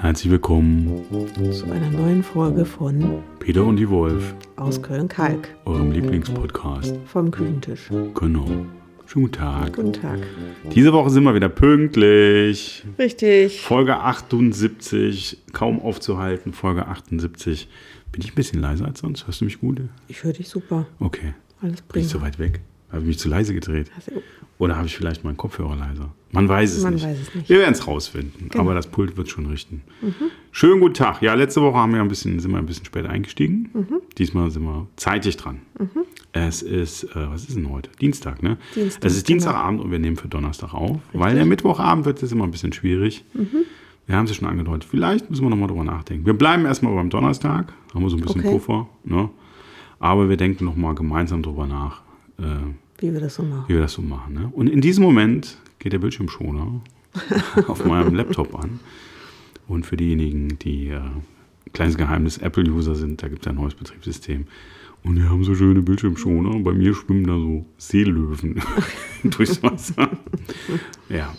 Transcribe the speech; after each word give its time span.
Herzlich 0.00 0.30
willkommen 0.30 1.04
zu 1.52 1.66
einer 1.70 1.90
neuen 1.90 2.24
Folge 2.24 2.64
von 2.64 3.22
Peter 3.38 3.64
und 3.64 3.76
die 3.76 3.88
Wolf 3.88 4.34
aus 4.56 4.82
Köln-Kalk, 4.82 5.54
eurem 5.66 5.92
Lieblingspodcast. 5.92 6.96
vom 7.06 7.30
Küchentisch. 7.30 7.90
Genau. 8.14 8.66
Guten 9.14 9.30
Tag. 9.30 9.76
Guten 9.76 9.92
Tag. 9.92 10.18
Diese 10.74 10.92
Woche 10.92 11.08
sind 11.08 11.22
wir 11.22 11.36
wieder 11.36 11.48
pünktlich. 11.48 12.82
Richtig. 12.98 13.60
Folge 13.60 13.96
78, 13.96 15.38
kaum 15.52 15.80
aufzuhalten. 15.80 16.52
Folge 16.52 16.88
78. 16.88 17.68
Bin 18.10 18.22
ich 18.22 18.32
ein 18.32 18.34
bisschen 18.34 18.60
leiser 18.60 18.86
als 18.86 18.98
sonst? 18.98 19.28
Hörst 19.28 19.40
du 19.40 19.44
mich 19.44 19.60
gut? 19.60 19.82
Ich 20.08 20.24
höre 20.24 20.32
dich 20.32 20.48
super. 20.48 20.88
Okay. 20.98 21.34
Alles 21.62 21.82
Bin 21.82 22.02
ich 22.02 22.08
prima. 22.08 22.08
zu 22.08 22.22
weit 22.22 22.40
weg? 22.40 22.60
Habe 22.94 23.02
ich 23.02 23.08
mich 23.08 23.18
zu 23.18 23.28
leise 23.28 23.52
gedreht? 23.54 23.90
Oder 24.58 24.76
habe 24.76 24.86
ich 24.86 24.96
vielleicht 24.96 25.24
meinen 25.24 25.36
Kopfhörer 25.36 25.74
leiser? 25.74 26.14
Man 26.30 26.48
weiß 26.48 26.76
es 26.76 26.84
Man 26.84 26.94
nicht. 26.94 27.04
weiß 27.04 27.18
es 27.20 27.34
nicht. 27.34 27.48
Wir 27.48 27.58
werden 27.58 27.72
es 27.72 27.86
rausfinden. 27.88 28.50
Genau. 28.50 28.62
Aber 28.62 28.74
das 28.74 28.86
Pult 28.86 29.16
wird 29.16 29.28
schon 29.28 29.46
richten. 29.46 29.82
Schönen 30.52 30.80
guten 30.80 30.94
Tag. 30.94 31.20
Ja, 31.20 31.34
letzte 31.34 31.60
Woche 31.60 31.76
haben 31.76 31.92
wir 31.92 32.00
ein 32.00 32.06
bisschen, 32.06 32.38
sind 32.38 32.52
wir 32.52 32.58
ein 32.58 32.66
bisschen 32.66 32.84
später 32.84 33.10
eingestiegen. 33.10 33.68
Mhm. 33.74 34.00
Diesmal 34.16 34.50
sind 34.52 34.62
wir 34.62 34.86
zeitig 34.94 35.36
dran. 35.36 35.58
Es 36.30 36.62
ist, 36.62 37.02
äh, 37.04 37.30
was 37.30 37.46
ist 37.48 37.56
denn 37.56 37.68
heute? 37.68 37.90
Dienstag, 38.00 38.44
ne? 38.44 38.56
Dienstag, 38.76 39.04
es 39.04 39.16
ist 39.16 39.26
genau. 39.26 39.38
Dienstagabend 39.38 39.80
und 39.80 39.90
wir 39.90 39.98
nehmen 39.98 40.16
für 40.16 40.28
Donnerstag 40.28 40.72
auf. 40.72 41.00
Weil 41.12 41.34
der 41.34 41.46
Mittwochabend 41.46 42.06
wird 42.06 42.22
es 42.22 42.30
immer 42.30 42.44
ein 42.44 42.52
bisschen 42.52 42.72
schwierig. 42.72 43.24
Mhm. 43.34 43.64
Wir 44.06 44.16
haben 44.16 44.24
es 44.26 44.30
ja 44.30 44.36
schon 44.36 44.48
angedeutet. 44.48 44.84
Vielleicht 44.84 45.30
müssen 45.30 45.42
wir 45.44 45.50
nochmal 45.50 45.68
drüber 45.68 45.82
nachdenken. 45.84 46.26
Wir 46.26 46.34
bleiben 46.34 46.64
erstmal 46.64 46.94
beim 46.94 47.10
Donnerstag. 47.10 47.72
Haben 47.92 48.02
wir 48.02 48.10
so 48.10 48.16
ein 48.16 48.22
bisschen 48.22 48.42
Okay. 48.42 48.52
Puffer. 48.52 48.88
Ne? 49.02 49.30
Aber 49.98 50.28
wir 50.28 50.36
denken 50.36 50.64
nochmal 50.64 50.94
gemeinsam 50.94 51.42
drüber 51.42 51.66
nach. 51.66 52.02
Äh, 52.38 52.42
wie 53.04 53.12
wir 53.12 53.20
das 53.20 53.34
so 53.34 53.42
machen. 53.42 53.64
wie 53.68 53.74
wir 53.74 53.82
das 53.82 53.92
so 53.92 54.02
machen. 54.02 54.34
Ne? 54.34 54.50
Und 54.52 54.68
in 54.68 54.80
diesem 54.80 55.04
Moment 55.04 55.58
geht 55.78 55.92
der 55.92 55.98
Bildschirmschoner 55.98 56.80
auf 57.68 57.84
meinem 57.84 58.14
Laptop 58.14 58.54
an. 58.58 58.80
Und 59.68 59.86
für 59.86 59.96
diejenigen, 59.96 60.58
die 60.58 60.88
äh, 60.88 61.00
kleines 61.72 61.96
Geheimnis 61.96 62.38
Apple-User 62.38 62.94
sind, 62.94 63.22
da 63.22 63.28
gibt 63.28 63.46
es 63.46 63.50
ein 63.50 63.56
neues 63.56 63.74
Betriebssystem. 63.74 64.46
Und 65.04 65.16
die 65.16 65.22
haben 65.22 65.44
so 65.44 65.54
schöne 65.54 65.82
Bildschirmschoner. 65.82 66.60
Bei 66.60 66.72
mir 66.72 66.94
schwimmen 66.94 67.26
da 67.26 67.34
so 67.34 67.66
Seelöwen 67.76 68.62
durchs 69.24 69.62
Wasser. 69.62 70.08
ja. 71.10 71.34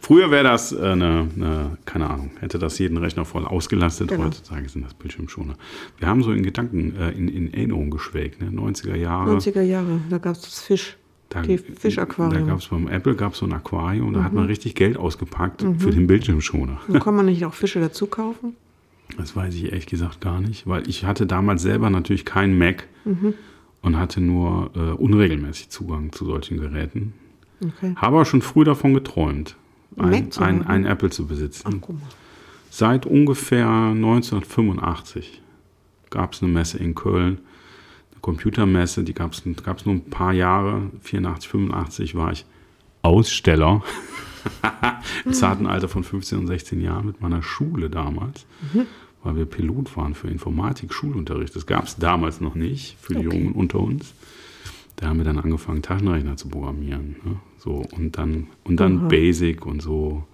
Früher 0.00 0.30
wäre 0.30 0.44
das 0.44 0.72
äh, 0.72 0.78
eine, 0.80 1.28
eine, 1.36 1.76
keine 1.84 2.08
Ahnung, 2.08 2.30
hätte 2.40 2.58
das 2.58 2.78
jeden 2.78 2.96
Rechner 2.96 3.26
voll 3.26 3.44
ausgelastet. 3.44 4.08
Genau. 4.08 4.24
Heutzutage 4.24 4.66
sind 4.70 4.86
das 4.86 4.94
Bildschirmschoner. 4.94 5.56
Wir 5.98 6.08
haben 6.08 6.22
so 6.22 6.32
in 6.32 6.42
Gedanken, 6.42 6.96
äh, 6.96 7.10
in, 7.10 7.28
in 7.28 7.52
Erinnerung 7.52 7.90
geschwelgt, 7.90 8.40
ne? 8.40 8.48
90er 8.48 8.96
Jahre. 8.96 9.36
90er 9.36 9.60
Jahre, 9.60 10.00
da 10.08 10.16
gab 10.16 10.36
es 10.36 10.40
das 10.40 10.60
Fisch. 10.62 10.96
Da, 11.32 11.42
Die 11.42 11.56
Da 11.56 11.62
Fischaquarium. 11.78 12.46
gab 12.46 12.58
es 12.58 12.66
beim 12.68 12.88
Apple 12.88 13.14
gab's 13.14 13.38
so 13.38 13.46
ein 13.46 13.52
Aquarium, 13.52 14.12
da 14.12 14.22
hat 14.24 14.32
Mhm. 14.32 14.38
man 14.40 14.46
richtig 14.48 14.74
Geld 14.74 14.96
ausgepackt 14.98 15.64
für 15.78 15.90
den 15.90 16.06
Bildschirmschoner. 16.06 16.78
Und 16.88 17.00
kann 17.00 17.14
man 17.16 17.26
nicht 17.26 17.44
auch 17.46 17.54
Fische 17.54 17.80
dazu 17.80 18.06
kaufen? 18.06 18.54
Das 19.18 19.36
weiß 19.36 19.54
ich 19.56 19.64
ehrlich 19.66 19.84
gesagt 19.86 20.22
gar 20.22 20.40
nicht, 20.40 20.66
weil 20.66 20.88
ich 20.88 21.04
hatte 21.04 21.26
damals 21.26 21.60
selber 21.60 21.90
natürlich 21.90 22.24
keinen 22.24 22.56
Mac 22.56 22.88
Mhm. 23.04 23.34
und 23.82 23.98
hatte 23.98 24.22
nur 24.22 24.70
äh, 24.74 24.78
unregelmäßig 24.92 25.68
Zugang 25.68 26.12
zu 26.12 26.24
solchen 26.24 26.56
Geräten. 26.58 27.12
Okay. 27.62 27.92
Habe 27.96 28.16
aber 28.16 28.24
schon 28.24 28.40
früh 28.40 28.64
davon 28.64 28.94
geträumt, 28.94 29.56
Ein 29.98 30.30
ein, 30.38 30.66
ein, 30.66 30.84
Apple 30.86 31.10
zu 31.10 31.24
Ach, 31.24 31.28
besitzen. 31.28 31.80
mal. 31.86 31.98
Seit 32.70 33.04
ungefähr 33.04 33.68
1985 33.68 35.42
gab 36.10 36.32
es 36.32 36.42
eine 36.42 36.50
Messe 36.52 36.78
in 36.78 36.94
Köln, 36.94 37.38
Computermesse, 38.22 39.04
die 39.04 39.14
gab 39.14 39.32
es 39.32 39.44
nur 39.44 39.94
ein 39.94 40.04
paar 40.08 40.32
Jahre, 40.32 40.90
84, 41.02 41.48
85 41.50 42.14
war 42.14 42.32
ich 42.32 42.46
Aussteller 43.02 43.82
im 45.24 45.32
zarten 45.32 45.66
Alter 45.66 45.88
von 45.88 46.04
15 46.04 46.38
und 46.38 46.46
16 46.46 46.80
Jahren 46.80 47.06
mit 47.06 47.20
meiner 47.20 47.42
Schule 47.42 47.90
damals, 47.90 48.46
weil 49.24 49.36
wir 49.36 49.44
Pilot 49.44 49.96
waren 49.96 50.14
für 50.14 50.28
Informatik, 50.28 50.94
Schulunterricht. 50.94 51.54
Das 51.54 51.66
gab 51.66 51.84
es 51.84 51.96
damals 51.96 52.40
noch 52.40 52.54
nicht 52.54 52.96
für 53.00 53.14
die 53.14 53.26
Okay. 53.26 53.36
Jungen 53.36 53.52
unter 53.52 53.80
uns. 53.80 54.14
Da 54.96 55.08
haben 55.08 55.18
wir 55.18 55.24
dann 55.24 55.38
angefangen, 55.38 55.82
Taschenrechner 55.82 56.36
zu 56.36 56.48
programmieren. 56.48 57.16
Ne? 57.24 57.36
So, 57.58 57.82
und 57.96 58.18
dann, 58.18 58.46
und 58.62 58.78
dann 58.78 58.98
Aha. 59.00 59.08
Basic 59.08 59.66
und 59.66 59.82
so 59.82 60.24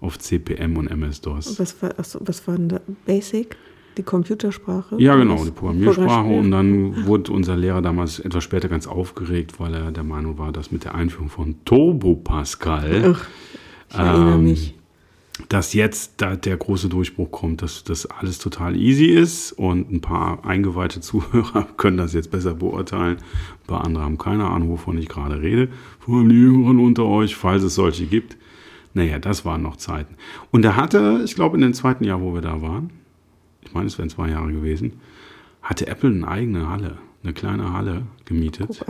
auf 0.00 0.18
CPM 0.18 0.76
und 0.76 0.86
MS-DOS. 0.88 1.58
Was 1.58 1.82
war, 1.82 1.98
achso, 1.98 2.20
was 2.22 2.46
war 2.46 2.56
denn 2.56 2.68
da? 2.68 2.80
Basic? 3.04 3.56
Die 3.96 4.02
Computersprache? 4.02 4.96
Ja, 4.98 5.14
genau, 5.16 5.44
die 5.44 5.50
Programmiersprache. 5.50 6.06
Programmier- 6.08 6.38
Und 6.40 6.50
dann 6.50 7.06
wurde 7.06 7.32
unser 7.32 7.56
Lehrer 7.56 7.80
damals 7.82 8.18
etwas 8.18 8.42
später 8.42 8.68
ganz 8.68 8.86
aufgeregt, 8.86 9.60
weil 9.60 9.74
er 9.74 9.92
der 9.92 10.02
Meinung 10.04 10.36
war, 10.38 10.50
dass 10.52 10.72
mit 10.72 10.84
der 10.84 10.94
Einführung 10.94 11.28
von 11.28 11.54
Turbo 11.64 12.16
Pascal, 12.16 13.14
Ach, 13.16 13.26
Ähm, 13.96 14.56
dass 15.48 15.72
jetzt 15.74 16.14
da 16.18 16.36
der 16.36 16.56
große 16.56 16.88
Durchbruch 16.88 17.30
kommt, 17.30 17.62
dass 17.62 17.82
das 17.84 18.06
alles 18.06 18.38
total 18.38 18.76
easy 18.76 19.06
ist 19.06 19.52
und 19.52 19.90
ein 19.92 20.00
paar 20.00 20.44
eingeweihte 20.44 21.00
Zuhörer 21.00 21.66
können 21.76 21.96
das 21.96 22.12
jetzt 22.14 22.30
besser 22.30 22.54
beurteilen. 22.54 23.16
Ein 23.18 23.66
paar 23.66 23.84
andere 23.84 24.04
haben 24.04 24.18
keine 24.18 24.46
Ahnung, 24.48 24.70
wovon 24.70 24.96
ich 24.98 25.08
gerade 25.08 25.40
rede. 25.40 25.68
Vor 26.00 26.18
allem 26.18 26.28
die 26.28 26.36
Jüngeren 26.36 26.78
unter 26.78 27.04
euch, 27.04 27.34
falls 27.36 27.62
es 27.62 27.74
solche 27.74 28.06
gibt. 28.06 28.36
Naja, 28.92 29.18
das 29.18 29.44
waren 29.44 29.62
noch 29.62 29.76
Zeiten. 29.76 30.14
Und 30.52 30.64
er 30.64 30.76
hatte, 30.76 31.22
ich 31.24 31.34
glaube, 31.34 31.56
in 31.56 31.62
dem 31.62 31.74
zweiten 31.74 32.04
Jahr, 32.04 32.20
wo 32.20 32.32
wir 32.34 32.40
da 32.40 32.62
waren, 32.62 32.90
ich 33.74 33.76
meine, 33.76 33.88
es 33.88 33.98
wären 33.98 34.08
zwei 34.08 34.28
Jahre 34.30 34.52
gewesen, 34.52 34.92
hatte 35.60 35.88
Apple 35.88 36.10
eine 36.10 36.28
eigene 36.28 36.68
Halle, 36.68 36.98
eine 37.24 37.32
kleine 37.32 37.72
Halle 37.72 38.02
gemietet. 38.24 38.84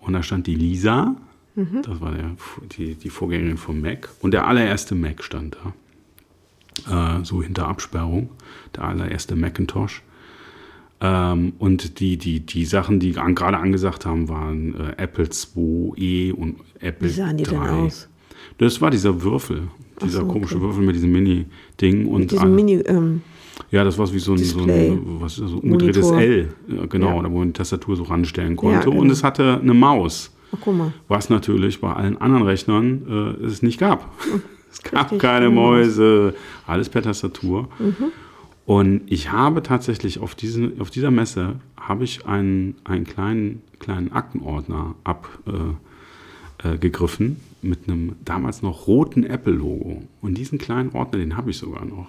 Und 0.00 0.14
da 0.14 0.22
stand 0.22 0.46
die 0.46 0.54
Lisa, 0.54 1.14
das 1.54 2.00
war 2.00 2.12
der, 2.12 2.30
die, 2.74 2.94
die 2.94 3.10
Vorgängerin 3.10 3.58
vom 3.58 3.82
Mac. 3.82 4.08
Und 4.22 4.32
der 4.32 4.46
allererste 4.46 4.94
Mac 4.94 5.22
stand 5.22 5.58
da. 6.86 7.18
Äh, 7.20 7.24
so 7.26 7.42
hinter 7.42 7.68
Absperrung. 7.68 8.30
Der 8.74 8.84
allererste 8.84 9.36
Macintosh. 9.36 10.02
Ähm, 11.02 11.52
und 11.58 12.00
die, 12.00 12.16
die, 12.16 12.40
die 12.40 12.64
Sachen, 12.64 12.98
die 12.98 13.18
an, 13.18 13.34
gerade 13.34 13.58
angesagt 13.58 14.06
haben, 14.06 14.30
waren 14.30 14.74
äh, 14.74 14.94
Apple 14.96 15.28
IIe 15.54 16.32
und 16.32 16.56
Apple 16.80 17.08
Wie 17.10 17.12
sahen 17.12 17.36
die 17.36 17.44
denn 17.44 17.58
3. 17.60 17.70
aus? 17.70 18.08
Das 18.56 18.80
war 18.80 18.90
dieser 18.90 19.22
Würfel, 19.22 19.68
dieser 20.02 20.20
so, 20.20 20.26
komische 20.28 20.56
okay. 20.56 20.64
Würfel 20.64 20.84
mit 20.84 20.94
diesem 20.96 21.12
Mini-Ding. 21.12 22.06
Und 22.06 22.20
Mit 22.22 22.30
diesem 22.30 22.44
an- 22.46 22.54
Mini, 22.54 22.74
ähm, 22.86 23.20
ja, 23.70 23.84
das 23.84 23.98
war 23.98 24.12
wie 24.12 24.18
so 24.18 24.32
ein, 24.32 24.38
so 24.38 24.60
ein 24.60 25.20
was 25.20 25.36
so 25.36 25.44
ein 25.44 25.54
umgedrehtes. 25.72 26.10
L. 26.10 26.54
Ja, 26.68 26.86
genau, 26.86 27.16
Ja. 27.16 27.22
da 27.22 27.30
wo 27.30 27.38
man 27.38 27.48
die 27.48 27.52
Tastatur 27.54 27.96
so 27.96 28.04
ranstellen 28.04 28.56
konnte. 28.56 28.88
genau. 28.90 29.00
Und 29.00 29.10
es 29.10 29.22
hatte 29.22 29.58
eine 29.60 29.74
Maus. 29.74 30.30
mal. 30.66 30.92
Was 31.08 31.30
natürlich 31.30 31.80
bei 31.80 31.92
allen 31.92 32.18
anderen 32.18 32.44
Rechnern 32.44 33.36
äh, 33.40 33.44
es 33.44 33.62
nicht 33.62 33.78
gab. 33.78 34.10
Es 34.74 34.82
gab 34.82 35.02
Richtig, 35.12 35.18
keine 35.20 35.50
Maus. 35.50 35.84
Mäuse, 35.84 36.34
alles 36.66 36.88
per 36.88 37.02
Tastatur. 37.02 37.68
Und 38.64 39.02
ich 39.04 39.30
habe 39.30 39.62
tatsächlich 39.62 40.18
auf, 40.18 40.34
diesen, 40.34 40.80
auf 40.80 40.88
dieser 40.88 41.10
Messe 41.10 41.56
habe 41.76 42.04
ich 42.04 42.24
einen, 42.24 42.76
einen 42.84 43.04
kleinen, 43.04 43.60
kleinen 43.80 44.12
Aktenordner 44.12 44.94
abgegriffen 45.04 45.76
äh, 46.64 46.78
gegriffen 46.78 47.36
mit 47.60 47.86
einem 47.86 48.12
damals 48.24 48.62
noch 48.62 48.86
roten 48.86 49.24
Apple-Logo. 49.24 50.04
Und 50.22 50.38
diesen 50.38 50.56
kleinen 50.56 50.92
Ordner, 50.94 51.18
den 51.18 51.36
habe 51.36 51.50
ich 51.50 51.58
sogar 51.58 51.84
noch. 51.84 52.06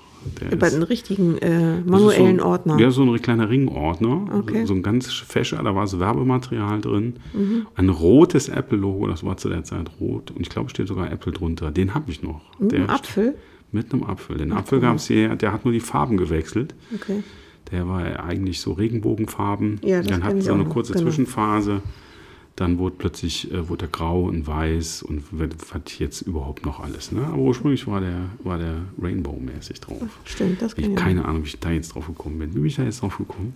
Ist- 0.49 0.73
den 0.73 0.83
richtigen 0.83 1.37
äh, 1.37 1.81
manuellen 1.81 2.39
so, 2.39 2.45
Ordner. 2.45 2.79
Ja, 2.79 2.91
so 2.91 3.03
ein 3.03 3.21
kleiner 3.21 3.49
Ringordner. 3.49 4.27
Okay. 4.39 4.65
So, 4.65 4.73
ein 4.73 4.83
ganz 4.83 5.11
fescher, 5.11 5.61
da 5.63 5.75
war 5.75 5.87
so 5.87 5.99
Werbematerial 5.99 6.81
drin. 6.81 7.15
Mhm. 7.33 7.67
Ein 7.75 7.89
rotes 7.89 8.49
Apple-Logo, 8.49 9.07
das 9.07 9.23
war 9.23 9.37
zu 9.37 9.49
der 9.49 9.63
Zeit 9.63 9.89
rot. 9.99 10.31
Und 10.31 10.41
ich 10.41 10.49
glaube, 10.49 10.69
steht 10.69 10.87
sogar 10.87 11.11
Apple 11.11 11.31
drunter. 11.31 11.71
Den 11.71 11.93
habe 11.93 12.11
ich 12.11 12.21
noch. 12.23 12.41
Mit 12.59 12.71
Der 12.71 12.79
einem 12.79 12.89
Apfel? 12.89 13.35
Mit 13.71 13.91
einem 13.93 14.03
Apfel. 14.03 14.37
Den 14.37 14.51
Apfel 14.51 14.79
gab 14.79 14.97
es 14.97 15.07
hier, 15.07 15.35
der 15.35 15.51
hat 15.51 15.65
nur 15.65 15.73
die 15.73 15.79
Farben 15.79 16.17
gewechselt. 16.17 16.75
Okay. 16.93 17.23
Der 17.71 17.87
war 17.87 18.23
eigentlich 18.23 18.59
so 18.61 18.73
Regenbogenfarben. 18.73 19.79
Ja, 19.83 19.97
das 19.97 20.07
Dann 20.07 20.21
kenn 20.21 20.29
hat 20.29 20.37
ich 20.37 20.43
so 20.43 20.53
eine 20.53 20.65
kurze 20.65 20.93
genau. 20.93 21.05
Zwischenphase. 21.05 21.81
Dann 22.55 22.77
wurde 22.77 22.95
plötzlich 22.97 23.51
äh, 23.51 23.67
wurde 23.67 23.79
der 23.79 23.87
grau 23.89 24.25
und 24.25 24.45
weiß 24.45 25.01
und 25.03 25.23
was 25.31 25.97
jetzt 25.97 26.21
überhaupt 26.21 26.65
noch 26.65 26.79
alles. 26.79 27.11
Ne? 27.11 27.25
Aber 27.25 27.37
ursprünglich 27.37 27.87
war 27.87 27.99
der, 27.99 28.29
war 28.43 28.59
der 28.59 28.75
Rainbow-mäßig 29.01 29.81
drauf. 29.81 30.01
Stimmt, 30.23 30.61
das 30.61 30.73
Ich 30.77 30.95
keine 30.95 31.25
Ahnung, 31.25 31.43
wie 31.43 31.47
ich 31.47 31.59
da 31.59 31.71
jetzt 31.71 31.95
drauf 31.95 32.05
gekommen 32.07 32.37
bin. 32.37 32.51
Wie 32.51 32.59
bin 32.59 32.65
ich 32.65 32.75
da 32.75 32.83
jetzt 32.83 33.01
drauf 33.01 33.17
gekommen? 33.17 33.55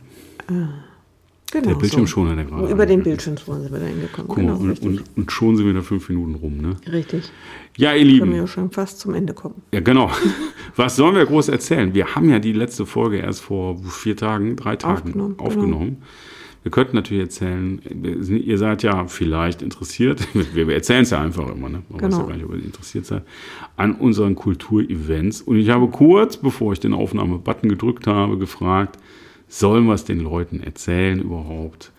Genau, 1.49 1.69
Der 1.69 1.75
Bildschirmschoner, 1.75 2.35
der 2.35 2.45
so. 2.45 2.51
gerade. 2.55 2.71
Über 2.73 2.85
den. 2.85 3.03
Bildschirmschoner 3.03 3.61
sind 3.61 3.71
wir 3.71 3.79
da 3.79 3.85
hingekommen. 3.85 4.27
Guck 4.27 4.37
mal, 4.37 4.43
Genau, 4.43 4.57
und, 4.59 4.81
und, 4.81 5.03
und 5.15 5.31
schon 5.31 5.55
sind 5.55 5.65
wir 5.65 5.73
da 5.73 5.81
fünf 5.81 6.09
Minuten 6.09 6.35
rum, 6.35 6.57
ne? 6.57 6.75
richtig. 6.91 7.31
Ja, 7.77 7.93
ihr 7.93 7.99
Können 7.99 8.09
Lieben. 8.09 8.31
wir 8.31 8.37
ja 8.39 8.47
schon 8.47 8.71
fast 8.71 8.99
zum 8.99 9.13
Ende 9.13 9.33
kommen. 9.33 9.61
Ja, 9.71 9.79
genau. 9.79 10.11
Was 10.75 10.97
sollen 10.97 11.15
wir 11.15 11.25
groß 11.25 11.47
erzählen? 11.49 11.93
Wir 11.93 12.15
haben 12.15 12.29
ja 12.29 12.39
die 12.39 12.51
letzte 12.51 12.85
Folge 12.85 13.17
erst 13.17 13.41
vor 13.41 13.77
vier 13.83 14.17
Tagen, 14.17 14.55
drei 14.57 14.75
Tagen 14.75 15.37
Aufgenommen, 15.37 15.37
genau. 15.37 15.97
Wir 16.67 16.71
könnten 16.71 16.97
natürlich 16.97 17.23
erzählen, 17.23 17.81
ihr 18.27 18.57
seid 18.57 18.83
ja 18.83 19.07
vielleicht 19.07 19.61
interessiert, 19.61 20.27
wir 20.53 20.67
erzählen 20.67 21.03
es 21.03 21.11
ja 21.11 21.21
einfach 21.21 21.47
immer, 21.47 21.69
ne? 21.69 21.81
man 21.87 21.99
genau. 22.01 22.01
weiß 22.01 22.11
ja 22.11 22.17
Genau. 22.17 22.27
gar 22.27 22.35
nicht, 22.35 22.45
ob 22.45 22.55
ihr 22.55 22.65
interessiert 22.65 23.05
seid, 23.05 23.23
an 23.77 23.95
unseren 23.95 24.35
Kulturevents. 24.35 25.39
Und 25.43 25.55
ich 25.55 25.69
habe 25.69 25.87
kurz, 25.87 26.35
bevor 26.35 26.73
ich 26.73 26.81
den 26.81 26.93
Aufnahmebutton 26.93 27.69
gedrückt 27.69 28.05
habe, 28.05 28.37
gefragt, 28.37 28.99
sollen 29.47 29.85
wir 29.85 29.93
es 29.93 30.03
den 30.03 30.19
Leuten 30.19 30.59
erzählen 30.59 31.21
überhaupt? 31.21 31.93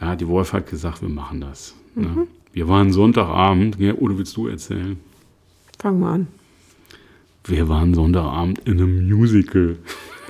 Ja, 0.00 0.14
die 0.14 0.28
Wolf 0.28 0.52
hat 0.52 0.70
gesagt, 0.70 1.02
wir 1.02 1.08
machen 1.08 1.40
das. 1.40 1.74
Ne? 1.96 2.28
Wir 2.52 2.68
waren 2.68 2.92
Sonntagabend, 2.92 3.80
ja, 3.80 3.94
oder 3.94 4.16
willst 4.16 4.36
du 4.36 4.46
erzählen? 4.46 4.96
Fang 5.76 5.98
mal 5.98 6.12
an. 6.12 6.26
Wir 7.46 7.68
waren 7.68 7.94
Sonntagabend 7.94 8.60
in 8.60 8.74
einem 8.74 9.08
Musical 9.08 9.76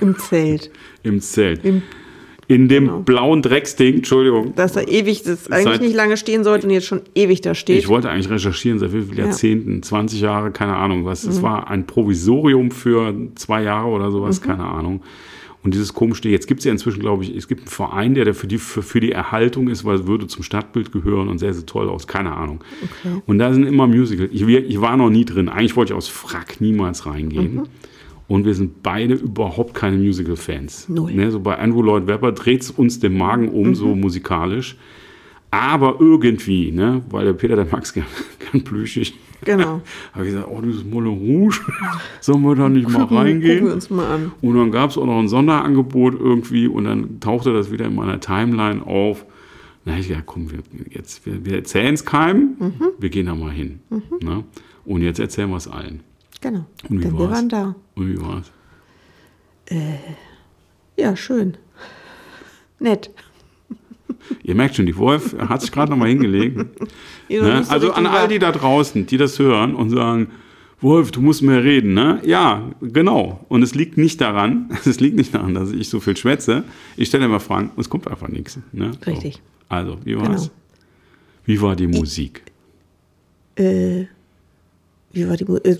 Im 0.01 0.17
Zelt. 0.17 0.71
im 1.03 1.21
Zelt. 1.21 1.63
Im, 1.63 1.83
In 2.49 2.67
dem 2.67 2.85
Genau. 2.87 2.99
blauen 3.01 3.41
Drecksding, 3.43 3.97
Entschuldigung. 3.97 4.55
dass 4.55 4.75
er 4.75 4.87
ewig, 4.87 5.21
das 5.23 5.51
eigentlich 5.51 5.65
Seit- 5.75 5.81
nicht 5.81 5.95
lange 5.95 6.17
stehen 6.17 6.43
sollte 6.43 6.65
und 6.67 6.73
jetzt 6.73 6.87
schon 6.87 7.01
ewig 7.13 7.41
da 7.41 7.53
steht. 7.53 7.77
Ich 7.77 7.87
wollte 7.87 8.09
eigentlich 8.09 8.29
recherchieren, 8.29 8.79
seit 8.79 8.91
wie 8.91 9.01
vielen 9.03 9.17
Ja. 9.17 9.23
Mhm. 9.25 9.29
Jahrzehnten, 9.29 9.83
20 9.83 10.19
Jahre, 10.19 10.49
keine 10.49 10.75
Ahnung 10.75 11.05
was. 11.05 11.23
Es 11.25 11.41
war 11.43 11.69
ein 11.69 11.85
Provisorium 11.85 12.71
für 12.71 13.13
zwei 13.35 13.61
Jahre 13.63 13.87
oder 13.89 14.07
Mhm. 14.07 14.11
sowas, 14.11 14.41
keine 14.41 14.65
Ahnung. 14.65 15.01
Und 15.61 15.73
dieses 15.75 15.93
komische, 15.93 16.27
jetzt 16.29 16.47
gibt 16.47 16.59
es 16.61 16.65
ja 16.65 16.71
inzwischen, 16.71 17.01
glaube 17.01 17.23
ich, 17.23 17.35
es 17.35 17.47
gibt 17.47 17.61
einen 17.61 17.69
Verein, 17.69 18.15
der 18.15 18.33
für 18.33 18.47
die, 18.47 18.57
für, 18.57 18.81
für 18.81 18.99
die 18.99 19.11
Erhaltung 19.11 19.67
ist, 19.67 19.85
weil 19.85 19.97
es 19.97 20.07
würde 20.07 20.25
zum 20.25 20.41
Stadtbild 20.41 20.91
gehören 20.91 21.27
und 21.27 21.37
sehr, 21.37 21.53
sehr 21.53 21.65
toll 21.67 21.87
aus, 21.87 22.07
keine 22.07 22.31
Ahnung. 22.31 22.63
Okay. 22.81 23.21
Und 23.27 23.37
da 23.37 23.53
sind 23.53 23.65
immer 23.67 23.85
Musical. 23.85 24.27
Ich, 24.31 24.41
ich 24.41 24.81
war 24.81 24.97
noch 24.97 25.09
nie 25.11 25.25
drin. 25.25 25.49
Eigentlich 25.49 25.75
wollte 25.75 25.93
ich 25.93 25.97
aus 25.97 26.07
Frack 26.07 26.61
niemals 26.61 27.05
reingehen. 27.05 27.53
Mhm. 27.55 27.63
Und 28.29 28.45
wir 28.45 28.53
sind 28.53 28.81
beide 28.83 29.15
überhaupt 29.15 29.73
keine 29.73 29.97
Musical-Fans. 29.97 30.87
Null. 30.87 31.11
Ne, 31.13 31.31
so 31.31 31.39
bei 31.41 31.57
Andrew 31.57 31.81
Lloyd 31.81 32.07
Webber 32.07 32.31
dreht 32.31 32.61
es 32.61 32.71
uns 32.71 32.99
den 32.99 33.17
Magen 33.17 33.49
um, 33.49 33.75
so 33.75 33.93
Mhm. 33.93 33.99
musikalisch. 34.01 34.77
Aber 35.51 35.95
irgendwie, 35.99 36.71
ne, 36.71 37.01
weil 37.09 37.25
der 37.25 37.33
Peter, 37.33 37.55
der 37.55 37.65
Max 37.65 37.91
gern, 37.91 38.05
gern 38.51 38.63
plüschig, 38.63 39.15
Genau. 39.45 39.81
habe 40.13 40.25
ich 40.25 40.31
gesagt, 40.31 40.47
oh, 40.51 40.61
dieses 40.61 40.83
Moulin 40.83 41.17
Rouge, 41.17 41.59
sollen 42.21 42.41
wir 42.43 42.55
da 42.55 42.69
nicht 42.69 42.87
mal 42.89 42.99
Gucken 42.99 43.17
wir 43.17 43.23
reingehen? 43.23 43.71
uns 43.71 43.89
mal 43.89 44.05
an. 44.05 44.31
Und 44.41 44.55
dann 44.57 44.69
gab 44.71 44.91
es 44.91 44.97
auch 44.97 45.05
noch 45.07 45.17
ein 45.17 45.27
Sonderangebot 45.29 46.13
irgendwie 46.19 46.67
und 46.67 46.83
dann 46.83 47.19
tauchte 47.21 47.51
das 47.53 47.71
wieder 47.71 47.85
in 47.85 47.95
meiner 47.95 48.19
Timeline 48.19 48.85
auf. 48.85 49.25
Na, 49.85 49.97
ich 49.97 50.07
gesagt, 50.09 50.27
komm, 50.27 50.51
wir, 50.51 50.59
jetzt, 50.91 51.25
wir, 51.25 51.43
wir 51.45 51.55
erzählen 51.55 51.93
es 51.95 52.05
keinem, 52.05 52.49
Mhm. 52.59 52.73
wir 52.99 53.09
gehen 53.09 53.25
da 53.27 53.33
mal 53.33 53.51
hin. 53.51 53.79
Ne? 54.21 54.43
Und 54.85 55.01
jetzt 55.01 55.19
erzählen 55.19 55.49
wir 55.49 55.55
es 55.57 55.67
allen. 55.69 56.01
Genau. 56.41 56.65
Und 56.89 56.99
wie 56.99 57.03
Denn 57.03 57.13
wir 57.13 57.19
war's? 57.19 57.31
waren 57.31 57.49
da. 57.49 57.75
Und 57.95 58.09
wie 58.09 58.21
war's? 58.21 58.51
Ja, 60.97 61.15
schön. 61.15 61.57
Nett. 62.79 63.11
Ihr 64.43 64.55
merkt 64.55 64.75
schon, 64.75 64.85
die 64.85 64.97
Wolf 64.97 65.35
hat 65.37 65.61
sich 65.61 65.71
gerade 65.71 65.91
noch 65.91 65.97
mal 65.97 66.09
hingelegt. 66.09 66.57
Ne? 67.29 67.63
Also 67.69 67.91
an 67.93 68.05
all 68.07 68.27
die 68.27 68.39
da 68.39 68.51
draußen, 68.51 69.05
die 69.05 69.17
das 69.17 69.37
hören 69.37 69.75
und 69.75 69.91
sagen, 69.91 70.29
Wolf, 70.81 71.11
du 71.11 71.21
musst 71.21 71.41
mehr 71.41 71.63
reden, 71.63 71.93
ne? 71.93 72.21
Ja, 72.23 72.71
genau. 72.81 73.45
Und 73.49 73.63
es 73.63 73.75
liegt 73.75 73.97
nicht 73.97 74.21
daran, 74.21 74.69
es 74.85 74.99
liegt 74.99 75.17
nicht 75.17 75.35
daran, 75.35 75.53
dass 75.53 75.71
ich 75.71 75.89
so 75.89 75.99
viel 75.99 76.15
schwätze. 76.15 76.63
Ich 76.95 77.09
stelle 77.09 77.25
immer 77.25 77.39
Fragen 77.39 77.71
und 77.75 77.81
es 77.81 77.89
kommt 77.89 78.07
einfach 78.07 78.29
nichts. 78.29 78.59
Ne? 78.71 78.91
So. 78.93 79.11
Richtig. 79.11 79.41
Also, 79.67 79.97
wie 80.05 80.17
war's? 80.17 80.43
Genau. 80.43 80.51
Wie 81.45 81.61
war 81.61 81.75
die 81.75 81.87
Musik? 81.87 82.43
Äh, 83.55 84.05
wie 85.11 85.27
war 85.27 85.35
die 85.35 85.45
Mu 85.45 85.57
äh, 85.57 85.77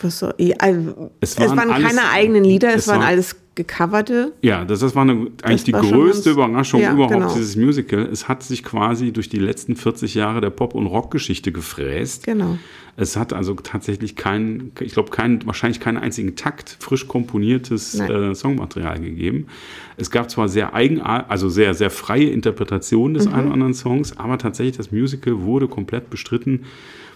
was 0.00 0.20
ja, 0.38 0.56
also, 0.58 1.10
Es 1.20 1.32
es 1.32 1.38
waren 1.40 1.56
waren, 1.56 1.70
alles- 1.70 1.88
keine 1.96 2.08
eigenen 2.10 2.44
Lieder, 2.44 2.68
es, 2.70 2.82
es 2.82 2.88
waren 2.88 3.00
war- 3.00 3.06
alles 3.08 3.36
gecoverte. 3.54 4.32
Ja, 4.40 4.64
das, 4.64 4.78
das 4.80 4.94
war 4.94 5.02
eine, 5.02 5.28
eigentlich 5.42 5.64
die 5.64 5.72
war 5.72 5.80
größte 5.82 6.30
Überraschung 6.30 6.80
ja, 6.80 6.92
überhaupt, 6.92 7.12
genau. 7.12 7.34
dieses 7.34 7.56
Musical. 7.56 8.08
Es 8.12 8.28
hat 8.28 8.44
sich 8.44 8.62
quasi 8.62 9.10
durch 9.12 9.28
die 9.28 9.38
letzten 9.40 9.74
40 9.74 10.14
Jahre 10.14 10.40
der 10.40 10.50
Pop- 10.50 10.76
und 10.76 10.86
Rockgeschichte 10.86 11.50
gefräst. 11.50 12.24
Genau. 12.24 12.56
Es 12.96 13.16
hat 13.16 13.32
also 13.32 13.54
tatsächlich 13.54 14.14
keinen, 14.14 14.70
ich 14.80 14.92
glaube, 14.92 15.10
keinen, 15.10 15.44
wahrscheinlich 15.46 15.80
keinen 15.80 15.96
einzigen 15.98 16.36
Takt 16.36 16.76
frisch 16.80 17.08
komponiertes 17.08 17.98
äh, 17.98 18.34
Songmaterial 18.34 19.00
gegeben. 19.00 19.46
Es 19.96 20.10
gab 20.12 20.30
zwar 20.30 20.48
sehr 20.48 20.74
eigenart, 20.74 21.28
also 21.28 21.48
sehr, 21.48 21.74
sehr 21.74 21.90
freie 21.90 22.30
Interpretationen 22.30 23.12
Mhm. 23.14 23.16
des 23.18 23.26
einen 23.26 23.44
oder 23.46 23.52
anderen 23.54 23.74
Songs, 23.74 24.16
aber 24.18 24.38
tatsächlich 24.38 24.76
das 24.76 24.92
Musical 24.92 25.40
wurde 25.42 25.66
komplett 25.66 26.10
bestritten 26.10 26.64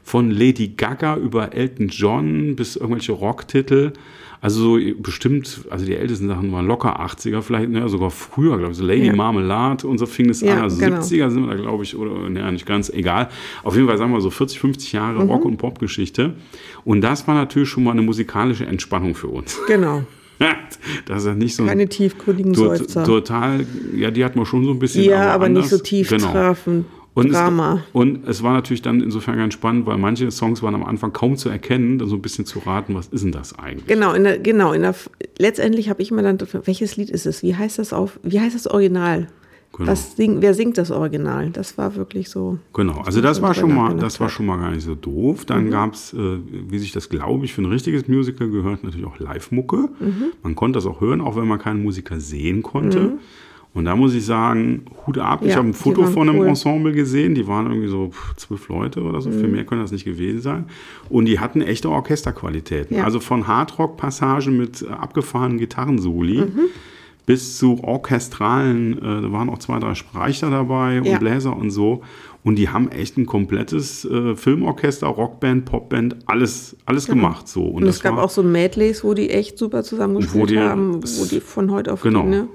von 0.02 0.30
Lady 0.30 0.68
Gaga 0.76 1.16
über 1.16 1.54
Elton 1.54 1.88
John 1.88 2.56
bis 2.56 2.76
irgendwelche 2.76 3.12
Rocktitel. 3.12 3.92
Also 4.40 4.76
so 4.76 4.84
bestimmt, 5.00 5.60
also 5.70 5.86
die 5.86 5.94
ältesten 5.94 6.26
Sachen 6.26 6.50
waren 6.50 6.66
locker 6.66 7.00
80er, 7.00 7.42
vielleicht 7.42 7.68
ne, 7.70 7.88
sogar 7.88 8.10
früher, 8.10 8.58
glaube 8.58 8.72
ich, 8.72 8.76
so 8.78 8.84
Lady 8.84 9.06
Ja. 9.06 9.14
Marmelade 9.14 9.86
und 9.86 9.98
so 9.98 10.06
fing 10.06 10.28
es 10.30 10.40
Ja, 10.40 10.54
an. 10.56 10.62
Also 10.62 10.78
genau. 10.84 10.96
70er 10.98 11.30
sind 11.30 11.46
wir 11.46 11.54
da, 11.54 11.62
glaube 11.62 11.84
ich, 11.84 11.94
oder 11.96 12.28
ne, 12.28 12.50
nicht 12.50 12.66
ganz, 12.66 12.90
egal. 12.90 13.28
Auf 13.62 13.76
jeden 13.76 13.86
Fall 13.86 13.98
sagen 13.98 14.12
wir 14.12 14.20
so 14.20 14.30
40, 14.30 14.58
50 14.58 14.92
Jahre 14.94 15.22
Mhm. 15.22 15.30
Rock- 15.30 15.44
und 15.44 15.58
Popgeschichte. 15.58 16.34
Und 16.84 17.02
das 17.02 17.28
war 17.28 17.36
natürlich 17.36 17.68
schon 17.68 17.84
mal 17.84 17.92
eine 17.92 18.02
musikalische 18.02 18.66
Entspannung 18.66 19.14
für 19.14 19.28
uns. 19.28 19.60
Genau. 19.68 20.02
das 21.06 21.24
ist 21.24 21.36
nicht 21.36 21.54
so 21.54 21.62
ein 21.62 21.68
Keine 21.68 21.88
tiefgründigen 21.88 22.52
to- 22.54 22.74
Seufzer. 22.74 23.04
total, 23.04 23.64
ja, 23.96 24.10
die 24.10 24.24
hat 24.24 24.34
man 24.34 24.44
schon 24.44 24.64
so 24.64 24.72
ein 24.72 24.78
bisschen. 24.80 25.04
ja, 25.04 25.30
aber, 25.32 25.48
nicht 25.48 25.58
anders. 25.58 25.70
so 25.70 25.78
tief 25.78 26.08
Genau. 26.08 26.32
trafen. 26.32 26.84
Und 27.14 27.26
es, 27.26 27.32
Drama. 27.32 27.82
und 27.92 28.26
es 28.26 28.42
war 28.42 28.54
natürlich 28.54 28.80
dann 28.80 29.02
insofern 29.02 29.36
ganz 29.36 29.52
spannend, 29.52 29.84
weil 29.86 29.98
manche 29.98 30.30
Songs 30.30 30.62
waren 30.62 30.74
am 30.74 30.84
Anfang 30.84 31.12
kaum 31.12 31.36
zu 31.36 31.50
erkennen, 31.50 31.98
dann 31.98 32.08
so 32.08 32.16
ein 32.16 32.22
bisschen 32.22 32.46
zu 32.46 32.60
raten, 32.60 32.94
was 32.94 33.08
ist 33.08 33.22
denn 33.22 33.32
das 33.32 33.58
eigentlich? 33.58 33.86
Genau, 33.86 34.14
in 34.14 34.24
der, 34.24 34.38
genau, 34.38 34.72
in 34.72 34.82
der, 34.82 34.94
letztendlich 35.38 35.90
habe 35.90 36.00
ich 36.00 36.10
mir 36.10 36.22
dann, 36.22 36.38
welches 36.64 36.96
Lied 36.96 37.10
ist 37.10 37.26
es? 37.26 37.42
Wie 37.42 37.54
heißt 37.54 37.78
das 37.78 37.92
auf, 37.92 38.18
wie 38.22 38.40
heißt 38.40 38.54
das 38.54 38.66
Original? 38.66 39.28
Genau. 39.74 39.90
Was 39.90 40.16
sing, 40.16 40.42
wer 40.42 40.52
singt 40.52 40.76
das 40.76 40.90
Original? 40.90 41.50
Das 41.50 41.78
war 41.78 41.96
wirklich 41.96 42.28
so. 42.28 42.58
Genau, 42.74 43.00
also 43.00 43.22
das 43.22 43.40
war 43.40 43.54
schon 43.54 43.74
mal, 43.74 43.96
das 43.96 44.20
war 44.20 44.28
schon 44.28 44.44
mal 44.44 44.58
gar 44.58 44.70
nicht 44.70 44.84
so 44.84 44.94
doof. 44.94 45.46
Dann 45.46 45.70
gab's, 45.70 46.12
äh, 46.12 46.38
wie 46.68 46.78
sich 46.78 46.92
das, 46.92 47.08
glaube 47.08 47.46
ich, 47.46 47.54
für 47.54 47.62
ein 47.62 47.66
richtiges 47.66 48.06
Musical 48.06 48.50
gehört, 48.50 48.84
natürlich 48.84 49.06
auch 49.06 49.18
Live-Mucke. 49.18 49.88
Man 50.42 50.54
konnte 50.56 50.76
das 50.76 50.84
auch 50.84 51.00
hören, 51.00 51.22
auch 51.22 51.36
wenn 51.36 51.48
man 51.48 51.58
keinen 51.58 51.82
Musiker 51.82 52.20
sehen 52.20 52.62
konnte. 52.62 53.12
Und 53.74 53.86
da 53.86 53.96
muss 53.96 54.12
ich 54.14 54.26
sagen, 54.26 54.84
Hut 55.06 55.16
ab. 55.16 55.40
ich 55.42 55.48
Ja, 55.50 55.56
habe 55.56 55.68
ein 55.68 55.72
die 55.72 55.78
Foto 55.78 56.04
von 56.04 56.28
einem 56.28 56.40
cool. 56.40 56.48
Ensemble 56.48 56.92
gesehen. 56.92 57.34
Die 57.34 57.46
waren 57.46 57.66
irgendwie 57.66 57.88
so 57.88 58.10
zwölf 58.36 58.68
Leute 58.68 59.00
oder 59.02 59.22
so. 59.22 59.30
Für 59.30 59.48
mehr 59.48 59.64
können 59.64 59.80
das 59.80 59.92
nicht 59.92 60.04
gewesen 60.04 60.42
sein. 60.42 60.66
Und 61.08 61.24
die 61.24 61.40
hatten 61.40 61.62
echte 61.62 61.88
Orchesterqualitäten. 61.88 62.98
Ja. 62.98 63.04
Also 63.04 63.18
von 63.18 63.46
Hardrock-Passagen 63.46 64.56
mit 64.58 64.82
äh, 64.82 64.88
abgefahrenen 64.92 65.56
Gitarrensoli 65.58 66.40
Mhm. 66.42 66.60
bis 67.24 67.56
zu 67.56 67.78
orchestralen, 67.82 68.98
äh, 68.98 69.22
da 69.22 69.32
waren 69.32 69.48
auch 69.48 69.58
zwei, 69.58 69.78
drei 69.78 69.94
Streicher 69.94 70.50
dabei 70.50 70.98
und 70.98 71.06
Ja. 71.06 71.18
Bläser 71.18 71.56
und 71.56 71.70
so. 71.70 72.02
Und 72.44 72.56
die 72.56 72.68
haben 72.68 72.88
echt 72.90 73.16
ein 73.16 73.24
komplettes 73.26 74.04
äh, 74.04 74.34
Filmorchester, 74.34 75.06
Rockband, 75.06 75.64
Popband, 75.64 76.16
alles, 76.26 76.76
alles 76.86 77.06
gemacht 77.06 77.46
so. 77.48 77.64
Und, 77.64 77.84
es 77.84 78.02
gab 78.02 78.18
auch 78.18 78.30
so 78.30 78.42
Medleys, 78.42 79.04
wo 79.04 79.14
die 79.14 79.30
echt 79.30 79.56
super 79.58 79.82
zusammengespielt 79.84 80.50
die- 80.50 80.58
haben, 80.58 81.02
wo 81.02 81.24
die 81.24 81.40
von 81.40 81.70
heute 81.70 81.92
auf 81.92 82.02
Genau. 82.02 82.24
ne, 82.24 82.48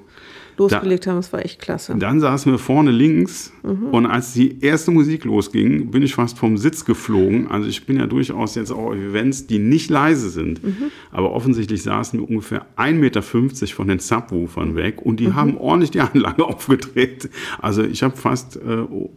losgelegt 0.57 1.07
haben. 1.07 1.15
Das 1.17 1.31
war 1.33 1.43
echt 1.45 1.59
klasse. 1.61 1.95
Dann 1.97 2.19
saßen 2.19 2.51
wir 2.51 2.59
vorne 2.59 2.91
links 2.91 3.51
Mhm. 3.63 3.87
und 3.91 4.05
als 4.05 4.33
die 4.33 4.59
erste 4.61 4.91
Musik 4.91 5.25
losging, 5.25 5.91
bin 5.91 6.03
ich 6.03 6.15
fast 6.15 6.37
vom 6.37 6.57
Sitz 6.57 6.85
geflogen. 6.85 7.47
Also 7.47 7.67
ich 7.67 7.85
bin 7.85 7.97
ja 7.97 8.07
durchaus 8.07 8.55
jetzt 8.55 8.71
auch 8.71 8.87
auf 8.91 8.95
Events, 8.95 9.47
die 9.47 9.59
nicht 9.59 9.89
leise 9.89 10.29
sind. 10.29 10.63
Mhm. 10.63 10.75
Aber 11.11 11.31
offensichtlich 11.33 11.83
saßen 11.83 12.19
wir 12.19 12.29
ungefähr 12.29 12.65
1,50 12.75 12.93
Meter 12.99 13.21
von 13.21 13.87
den 13.87 13.99
Subwoofern 13.99 14.75
weg 14.75 15.01
und 15.01 15.13
Mhm. 15.19 15.25
die 15.25 15.33
haben 15.33 15.57
ordentlich 15.57 15.91
die 15.91 16.01
Anlage 16.01 16.43
aufgedreht. 16.47 17.29
Also 17.59 17.83
ich 17.83 18.03
habe 18.03 18.15
fast 18.17 18.55
äh, 18.57 18.59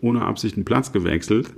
ohne 0.01 0.23
Absicht 0.23 0.57
einen 0.57 0.65
Platz 0.65 0.93
gewechselt. 0.93 1.49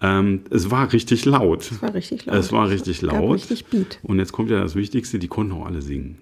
Ähm, 0.00 0.42
es 0.50 0.70
war 0.70 0.92
richtig 0.92 1.24
laut. 1.24 1.62
Es 1.62 1.72
Mhm. 1.72 1.82
war 1.82 1.94
richtig 1.94 2.26
laut. 2.26 2.36
Es 2.36 2.52
war 2.52 2.68
richtig 2.70 3.02
laut. 3.02 3.34
richtig 3.34 3.66
Beat. 3.66 3.98
Und 4.02 4.18
jetzt 4.18 4.32
kommt 4.32 4.50
ja 4.50 4.60
das 4.60 4.76
Wichtigste, 4.76 5.18
die 5.18 5.26
konnten 5.28 5.52
auch 5.54 5.66
alle 5.66 5.82
singen. 5.82 6.18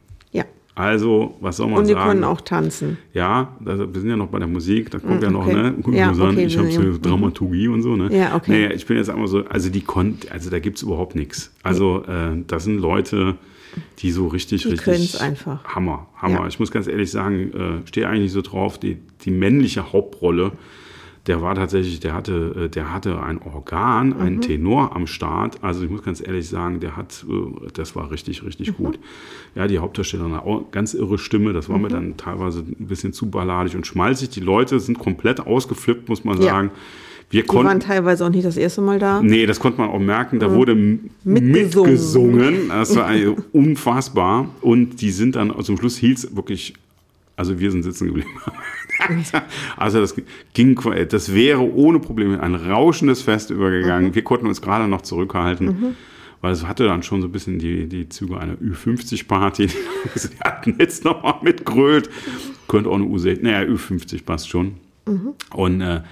Also, 0.76 1.34
was 1.40 1.56
soll 1.56 1.68
man 1.68 1.78
Und 1.80 1.88
die 1.88 1.94
sagen? 1.94 2.06
konnten 2.06 2.24
auch 2.24 2.42
tanzen. 2.42 2.98
Ja, 3.14 3.56
also 3.64 3.92
wir 3.92 3.98
sind 3.98 4.10
ja 4.10 4.16
noch 4.16 4.28
bei 4.28 4.38
der 4.38 4.46
Musik, 4.46 4.90
da 4.90 4.98
kommt 4.98 5.20
Mm, 5.20 5.24
ja 5.24 5.30
noch, 5.30 5.46
okay. 5.46 5.54
ne? 5.54 5.74
Ja, 5.96 6.12
sagen, 6.12 6.32
okay, 6.36 6.44
ich 6.44 6.58
habe 6.58 6.70
so 6.70 6.82
ja- 6.82 6.98
Dramaturgie 6.98 7.68
und 7.68 7.80
so, 7.82 7.96
ne? 7.96 8.14
Ja, 8.14 8.36
okay. 8.36 8.50
Naja, 8.52 8.70
ich 8.74 8.84
bin 8.84 8.98
jetzt 8.98 9.08
einmal 9.08 9.26
so, 9.26 9.42
also 9.46 9.70
die 9.70 9.80
konnten, 9.80 10.28
also 10.30 10.50
da 10.50 10.58
gibt 10.58 10.76
es 10.76 10.82
überhaupt 10.82 11.14
nichts. 11.16 11.50
Also 11.62 12.04
äh, 12.06 12.36
das 12.46 12.64
sind 12.64 12.78
Leute, 12.78 13.36
die 14.00 14.10
so 14.10 14.26
richtig, 14.26 14.64
Die 14.64 14.68
richtig. 14.74 15.18
einfach. 15.22 15.64
Hammer, 15.64 16.08
Hammer. 16.16 16.40
Ja. 16.40 16.46
Ich 16.46 16.60
muss 16.60 16.70
ganz 16.70 16.86
ehrlich 16.88 17.10
sagen, 17.10 17.52
äh, 17.54 17.86
stehe 17.88 18.06
eigentlich 18.06 18.32
so 18.32 18.42
drauf, 18.42 18.78
die, 18.78 18.98
die 19.24 19.30
männliche 19.30 19.94
Hauptrolle, 19.94 20.52
der 21.26 21.42
war 21.42 21.54
tatsächlich, 21.54 22.00
der 22.00 22.14
hatte, 22.14 22.64
äh, 22.66 22.68
der 22.68 22.92
hatte 22.92 23.20
ein 23.22 23.40
Organ, 23.42 24.08
Mhm. 24.10 24.20
einen 24.20 24.40
Tenor 24.40 24.94
am 24.94 25.06
Start. 25.06 25.62
Also 25.62 25.82
ich 25.84 25.90
muss 25.90 26.02
ganz 26.02 26.20
ehrlich 26.26 26.48
sagen, 26.48 26.80
der 26.80 26.96
hat, 26.96 27.24
äh, 27.28 27.68
das 27.74 27.96
war 27.96 28.10
richtig, 28.10 28.44
richtig 28.44 28.78
Mhm. 28.78 28.84
gut. 28.84 28.98
Ja, 29.54 29.66
die 29.66 29.78
Hauptdarstellerin 29.78 30.32
hat 30.34 30.44
auch 30.44 30.70
ganz 30.70 30.94
irre 30.94 31.18
Stimme. 31.18 31.52
Das 31.52 31.68
war 31.68 31.78
mir 31.78 31.88
dann 31.88 32.16
teilweise 32.16 32.60
ein 32.60 32.86
bisschen 32.86 33.12
zu 33.12 33.30
balladig 33.30 33.74
und 33.74 33.86
schmalzig. 33.86 34.28
Die 34.30 34.40
Leute 34.40 34.78
sind 34.80 34.98
komplett 34.98 35.40
ausgeflippt, 35.40 36.08
muss 36.08 36.24
man 36.24 36.38
Ja. 36.38 36.44
sagen. 36.44 36.70
Wir 37.28 37.42
Die 37.42 37.48
waren 37.48 37.80
teilweise 37.80 38.24
auch 38.24 38.30
nicht 38.30 38.44
das 38.44 38.56
erste 38.56 38.80
Mal 38.82 39.00
da. 39.00 39.20
Nee, 39.20 39.46
das 39.46 39.58
konnte 39.58 39.80
man 39.80 39.90
auch 39.90 39.98
merken. 39.98 40.38
Da 40.38 40.52
wurde 40.52 40.72
m- 40.72 41.10
Mitgesungen. 41.24 41.90
mitgesungen. 41.90 42.68
Das 42.68 42.94
war 42.94 43.10
unfassbar. 43.52 44.48
Und 44.60 45.00
die 45.00 45.10
sind 45.10 45.34
dann, 45.34 45.52
zum 45.64 45.76
Schluss 45.76 45.96
hielt 45.96 46.18
es 46.18 46.36
wirklich 46.36 46.74
Also 47.36 47.58
wir 47.60 47.70
sind 47.70 47.82
sitzen 47.82 48.06
geblieben. 48.06 48.30
also 49.76 50.00
das 50.00 50.14
ging, 50.54 50.80
das 51.08 51.34
wäre 51.34 51.60
ohne 51.60 51.98
Probleme 52.00 52.40
ein 52.40 52.54
rauschendes 52.54 53.22
Fest 53.22 53.50
übergegangen. 53.50 54.14
Wir 54.14 54.24
konnten 54.24 54.46
uns 54.46 54.62
gerade 54.62 54.88
noch 54.88 55.02
zurückhalten. 55.02 55.96
Weil 56.42 56.52
es 56.52 56.66
hatte 56.66 56.84
dann 56.84 57.02
schon 57.02 57.22
so 57.22 57.28
ein 57.28 57.32
bisschen 57.32 57.58
die, 57.58 57.88
die 57.88 58.08
Züge 58.08 58.38
einer 58.38 58.54
Ü50-Party. 58.54 59.68
Sie 60.14 60.28
hatten 60.44 60.76
jetzt 60.78 61.04
nochmal 61.04 61.36
mitgrölt. 61.42 62.10
Könnte 62.68 62.90
auch 62.90 62.96
eine 62.96 63.04
U60, 63.04 63.42
naja, 63.42 63.60
Ü50 63.68 64.24
passt 64.24 64.48
schon. 64.48 64.74
Und 65.54 65.80
äh, 65.80 66.02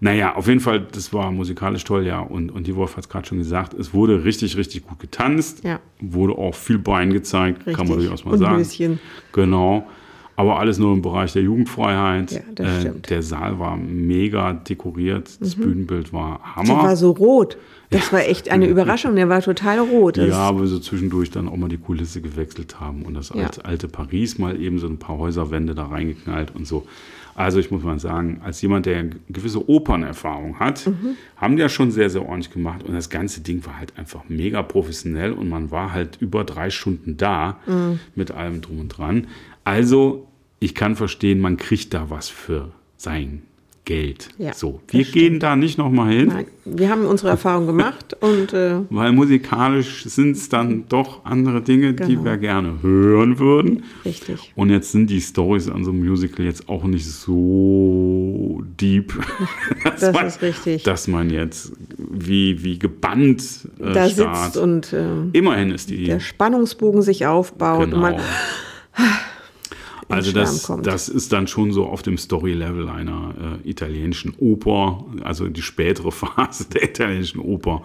naja, 0.00 0.34
auf 0.34 0.46
jeden 0.46 0.60
Fall, 0.60 0.86
das 0.92 1.12
war 1.12 1.32
musikalisch 1.32 1.84
toll, 1.84 2.06
ja. 2.06 2.20
Und, 2.20 2.50
und 2.50 2.66
die 2.66 2.76
Wolf 2.76 2.96
hat 2.96 3.04
es 3.04 3.08
gerade 3.08 3.26
schon 3.26 3.38
gesagt, 3.38 3.74
es 3.74 3.94
wurde 3.94 4.24
richtig, 4.24 4.56
richtig 4.56 4.86
gut 4.86 4.98
getanzt. 4.98 5.64
Ja. 5.64 5.80
Wurde 6.00 6.34
auch 6.34 6.54
viel 6.54 6.78
Bein 6.78 7.12
gezeigt, 7.12 7.64
kann 7.64 7.74
man 7.74 7.96
Richtig. 7.96 7.96
durchaus 7.96 8.24
mal 8.24 8.32
Und 8.32 8.38
sagen. 8.38 8.58
Höschen. 8.58 9.00
Genau. 9.32 9.86
Aber 10.36 10.58
alles 10.58 10.78
nur 10.78 10.92
im 10.92 11.00
Bereich 11.02 11.32
der 11.32 11.42
Jugendfreiheit. 11.42 12.32
Ja, 12.32 12.40
das 12.54 12.80
stimmt. 12.80 13.08
der 13.10 13.22
Saal 13.22 13.58
war 13.58 13.76
mega 13.76 14.52
dekoriert, 14.52 15.40
das 15.40 15.54
Bühnenbild 15.54 16.12
war 16.12 16.40
Der 16.44 16.56
Hammer. 16.56 16.82
war 16.84 16.96
so 16.96 17.10
rot. 17.12 17.56
Das 17.88 18.12
war 18.12 18.18
echt 18.18 18.50
eine 18.50 18.66
Überraschung. 18.66 19.14
Der 19.14 19.28
war 19.28 19.40
total 19.40 19.78
rot. 19.78 20.16
Das 20.18 20.26
Ja, 20.30 20.38
aber 20.38 20.66
so 20.66 20.80
zwischendurch 20.80 21.30
dann 21.30 21.48
auch 21.48 21.56
mal 21.56 21.68
die 21.68 21.76
Kulisse 21.78 22.20
gewechselt 22.20 22.80
haben 22.80 23.02
und 23.02 23.14
das 23.14 23.28
Ja. 23.32 23.48
alte, 23.62 23.86
Paris 23.86 24.38
mal 24.38 24.60
eben 24.60 24.80
so 24.80 24.88
ein 24.88 24.98
paar 24.98 25.18
Häuserwände 25.18 25.72
da 25.76 25.86
reingeknallt 25.86 26.52
und 26.56 26.66
so. 26.66 26.84
Also 27.36 27.60
ich 27.60 27.70
muss 27.70 27.84
mal 27.84 28.00
sagen, 28.00 28.40
als 28.42 28.60
jemand, 28.60 28.86
der 28.86 28.98
eine 28.98 29.10
gewisse 29.28 29.68
Opernerfahrung 29.70 30.58
hat, 30.58 30.84
Mhm. 30.84 31.10
haben 31.36 31.54
die 31.54 31.62
ja 31.62 31.68
schon 31.68 31.92
sehr, 31.92 32.10
sehr 32.10 32.22
ordentlich 32.26 32.52
gemacht 32.52 32.82
und 32.82 32.92
das 32.92 33.08
ganze 33.08 33.40
Ding 33.42 33.64
war 33.64 33.78
halt 33.78 33.96
einfach 33.96 34.22
mega 34.28 34.62
professionell 34.64 35.30
und 35.32 35.48
man 35.48 35.70
war 35.70 35.92
halt 35.92 36.16
über 36.20 36.42
drei 36.42 36.70
Stunden 36.70 37.16
da 37.16 37.58
Mhm. 37.68 38.00
mit 38.16 38.32
allem 38.32 38.62
drum 38.62 38.80
und 38.80 38.88
dran. 38.88 39.28
Also 39.66 40.28
ich 40.60 40.76
kann 40.76 40.94
verstehen, 40.94 41.40
man 41.40 41.56
kriegt 41.56 41.92
da 41.92 42.08
was 42.08 42.28
für 42.28 42.70
sein 42.96 43.42
Geld. 43.84 44.28
Ja, 44.38 44.52
so, 44.52 44.80
wir 44.88 45.04
gehen 45.04 45.38
da 45.40 45.54
nicht 45.56 45.76
nochmal 45.76 46.12
hin. 46.12 46.28
Nein, 46.28 46.46
wir 46.64 46.88
haben 46.88 47.04
unsere 47.04 47.30
Erfahrung 47.30 47.66
gemacht 47.66 48.16
und 48.20 48.52
äh, 48.52 48.76
Weil 48.90 49.10
musikalisch 49.12 50.04
sind 50.04 50.36
es 50.36 50.48
dann 50.48 50.84
doch 50.88 51.24
andere 51.24 51.62
Dinge, 51.62 51.94
die 51.94 52.14
Genau. 52.14 52.24
wir 52.24 52.36
gerne 52.36 52.82
hören 52.82 53.40
würden. 53.40 53.82
richtig. 54.04 54.52
Und 54.54 54.70
jetzt 54.70 54.92
sind 54.92 55.10
die 55.10 55.20
Stories 55.20 55.68
an 55.68 55.84
so 55.84 55.90
einem 55.90 56.04
Musical 56.06 56.44
jetzt 56.44 56.68
auch 56.68 56.84
nicht 56.84 57.06
so 57.06 58.62
deep, 58.80 59.14
dass, 59.82 60.00
Das 60.00 60.14
man, 60.14 60.26
ist 60.26 60.42
richtig. 60.42 60.82
dass 60.84 61.08
man 61.08 61.30
jetzt 61.30 61.72
wie, 61.96 62.62
wie 62.62 62.78
gebannt 62.78 63.68
äh, 63.80 63.92
Da 63.92 64.08
sitzt 64.08 64.56
und 64.56 64.92
äh, 64.92 65.06
Immerhin 65.32 65.72
ist 65.72 65.90
die 65.90 66.04
der 66.04 66.20
Spannungsbogen 66.20 67.02
sich 67.02 67.26
aufbaut 67.26 67.84
und 67.84 67.90
genau. 67.90 68.02
man 68.02 68.16
Also 70.08 70.30
das, 70.32 70.62
kommt. 70.64 70.86
das 70.86 71.08
ist 71.08 71.32
dann 71.32 71.46
schon 71.48 71.72
so 71.72 71.86
auf 71.86 72.02
dem 72.02 72.16
Story-Level 72.16 72.88
einer 72.88 73.34
äh, 73.64 73.68
italienischen 73.68 74.34
Oper, 74.38 75.04
also 75.24 75.48
die 75.48 75.62
spätere 75.62 76.10
Phase 76.12 76.66
der 76.72 76.84
italienischen 76.84 77.40
Oper, 77.40 77.82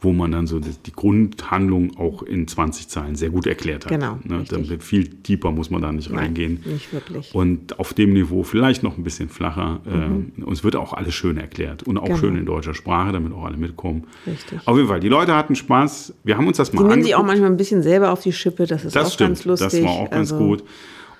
wo 0.00 0.12
man 0.12 0.32
dann 0.32 0.46
so 0.46 0.58
die, 0.58 0.70
die 0.86 0.92
Grundhandlung 0.92 1.96
auch 1.98 2.22
in 2.22 2.48
20 2.48 2.88
Zeilen 2.88 3.14
sehr 3.16 3.30
gut 3.30 3.46
erklärt 3.46 3.84
hat. 3.84 3.92
Genau, 3.92 4.18
Ne? 4.24 4.44
viel 4.80 5.08
tiefer 5.08 5.50
muss 5.50 5.70
man 5.70 5.82
da 5.82 5.92
nicht 5.92 6.10
reingehen. 6.12 6.60
nicht 6.64 6.92
wirklich. 6.92 7.34
Und 7.34 7.78
auf 7.78 7.92
dem 7.94 8.12
Niveau 8.14 8.42
vielleicht 8.42 8.82
noch 8.82 8.96
ein 8.96 9.04
bisschen 9.04 9.28
flacher. 9.28 9.80
Äh, 9.86 10.42
uns 10.42 10.64
wird 10.64 10.76
auch 10.76 10.92
alles 10.94 11.14
schön 11.14 11.36
erklärt 11.36 11.82
und 11.82 11.98
auch 11.98 12.02
Mhm. 12.02 12.06
Genau. 12.10 12.18
schön 12.18 12.36
in 12.36 12.46
deutscher 12.46 12.74
Sprache, 12.74 13.12
damit 13.12 13.32
auch 13.32 13.44
alle 13.44 13.56
mitkommen. 13.56 14.04
Richtig. 14.26 14.58
Auf 14.66 14.76
jeden 14.76 14.88
Fall, 14.88 15.00
die 15.00 15.08
Leute 15.08 15.34
hatten 15.34 15.54
Spaß. 15.54 16.14
Wir 16.24 16.36
haben 16.36 16.46
uns 16.46 16.56
das 16.56 16.72
mal 16.72 16.82
Die 16.82 16.88
nehmen 16.88 17.02
sich 17.02 17.14
auch 17.14 17.18
angeguckt. 17.20 17.26
manchmal 17.32 17.50
ein 17.50 17.56
bisschen 17.56 17.82
selber 17.82 18.10
auf 18.12 18.22
die 18.22 18.32
Schippe. 18.32 18.66
Das 18.66 18.84
ist 18.84 18.96
Das 18.96 19.08
auch 19.08 19.12
stimmt, 19.12 19.28
ganz 19.30 19.44
lustig. 19.44 19.70
das 19.70 19.82
war 19.82 19.90
auch 19.90 20.10
ganz 20.10 20.32
Also, 20.32 20.38
gut. 20.44 20.64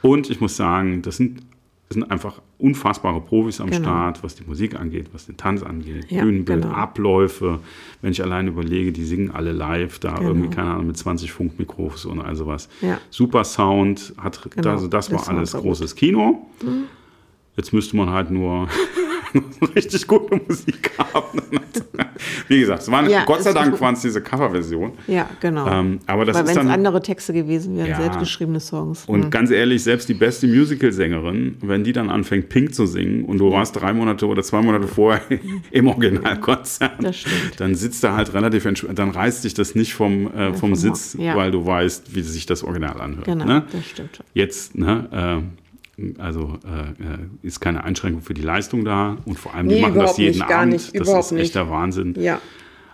Und 0.02 0.30
ich 0.30 0.40
muss 0.40 0.56
sagen, 0.56 1.02
das 1.02 1.16
sind, 1.16 1.40
das 1.88 1.94
sind 1.94 2.10
einfach 2.10 2.40
unfassbare 2.58 3.20
Profis 3.20 3.60
am 3.60 3.70
Genau. 3.70 3.82
Start, 3.82 4.22
was 4.22 4.34
die 4.34 4.44
Musik 4.44 4.78
angeht, 4.78 5.06
was 5.12 5.26
den 5.26 5.36
Tanz 5.36 5.62
angeht, 5.62 6.06
Ja, 6.10 6.22
Bühnenbild, 6.22 6.62
genau. 6.62 6.74
Abläufe. 6.74 7.58
Wenn 8.00 8.12
ich 8.12 8.22
allein 8.22 8.48
überlege, 8.48 8.92
die 8.92 9.04
singen 9.04 9.30
alle 9.30 9.52
live, 9.52 9.98
da 9.98 10.14
Genau. 10.16 10.28
irgendwie, 10.28 10.50
keine 10.50 10.70
Ahnung, 10.70 10.86
mit 10.88 10.96
20 10.96 11.32
Funkmikrofons 11.32 12.04
und 12.04 12.20
all 12.20 12.36
sowas. 12.36 12.68
Ja. 12.80 12.98
Super 13.10 13.44
Sound, 13.44 14.14
hat, 14.18 14.40
Genau, 14.54 14.70
also 14.70 14.86
das 14.88 15.08
der 15.08 15.18
war 15.18 15.28
alles 15.28 15.52
großes 15.52 15.94
Kino. 15.96 16.46
Jetzt 17.56 17.72
müsste 17.72 17.96
man 17.96 18.10
halt 18.10 18.30
nur 18.30 18.68
richtig 19.76 20.06
gute 20.06 20.36
Musik 20.46 20.90
haben. 20.98 21.42
Wie 22.48 22.60
gesagt, 22.60 22.82
es 22.82 22.90
waren, 22.90 23.08
Ja, 23.08 23.24
Gott 23.24 23.42
sei 23.42 23.52
Dank 23.52 23.80
waren 23.80 23.94
es 23.94 24.00
diese 24.02 24.20
Coverversion. 24.22 24.92
Ja, 25.06 25.28
genau. 25.40 25.66
Ähm, 25.68 26.00
aber 26.06 26.24
das 26.24 26.36
Weil 26.36 26.46
wenn 26.48 26.66
es 26.66 26.72
andere 26.72 27.02
Texte 27.02 27.32
gewesen 27.32 27.76
wären, 27.76 27.88
Ja. 27.88 27.96
selbstgeschriebene 28.00 28.60
Songs. 28.60 29.04
Und 29.06 29.24
hm. 29.24 29.30
ganz 29.30 29.50
ehrlich, 29.50 29.82
selbst 29.82 30.08
die 30.08 30.14
beste 30.14 30.46
Musical-Sängerin, 30.46 31.56
wenn 31.60 31.84
die 31.84 31.92
dann 31.92 32.10
anfängt, 32.10 32.48
Pink 32.48 32.74
zu 32.74 32.86
singen 32.86 33.24
und 33.24 33.38
du 33.38 33.50
warst 33.52 33.76
drei 33.80 33.92
Monate 33.92 34.26
oder 34.26 34.42
zwei 34.42 34.62
Monate 34.62 34.86
vorher 34.88 35.22
im 35.70 35.86
Originalkonzert, 35.88 36.92
dann 37.58 37.74
sitzt 37.74 38.02
da 38.04 38.16
halt 38.16 38.32
relativ 38.34 38.64
entspannt, 38.64 38.98
dann 38.98 39.10
reißt 39.10 39.44
dich 39.44 39.54
das 39.54 39.74
nicht 39.74 39.94
vom, 39.94 40.26
äh, 40.34 40.54
vom 40.54 40.70
vom 40.70 40.74
Sitz, 40.76 41.16
ja. 41.18 41.36
weil 41.36 41.50
du 41.50 41.66
weißt, 41.66 42.14
wie 42.14 42.22
sich 42.22 42.46
das 42.46 42.62
Original 42.62 43.00
anhört. 43.00 43.24
Genau, 43.24 43.44
Ne? 43.44 43.64
das 43.72 43.84
stimmt. 43.86 44.20
Jetzt, 44.34 44.76
ne, 44.76 45.42
äh, 45.42 45.59
also 46.18 46.58
äh, 46.64 46.90
äh, 47.02 47.18
ist 47.42 47.60
keine 47.60 47.84
Einschränkung 47.84 48.22
für 48.22 48.34
die 48.34 48.42
Leistung 48.42 48.84
da 48.84 49.16
und 49.24 49.38
vor 49.38 49.54
allem, 49.54 49.68
die 49.68 49.76
Nee, 49.76 49.82
machen 49.82 49.94
das 49.94 50.16
jeden 50.18 50.38
nicht, 50.38 50.50
Abend. 50.50 50.72
nicht, 50.72 50.98
das 50.98 51.08
ist 51.08 51.32
nicht. 51.32 51.42
echter 51.42 51.70
Wahnsinn. 51.70 52.14
Ja, 52.18 52.40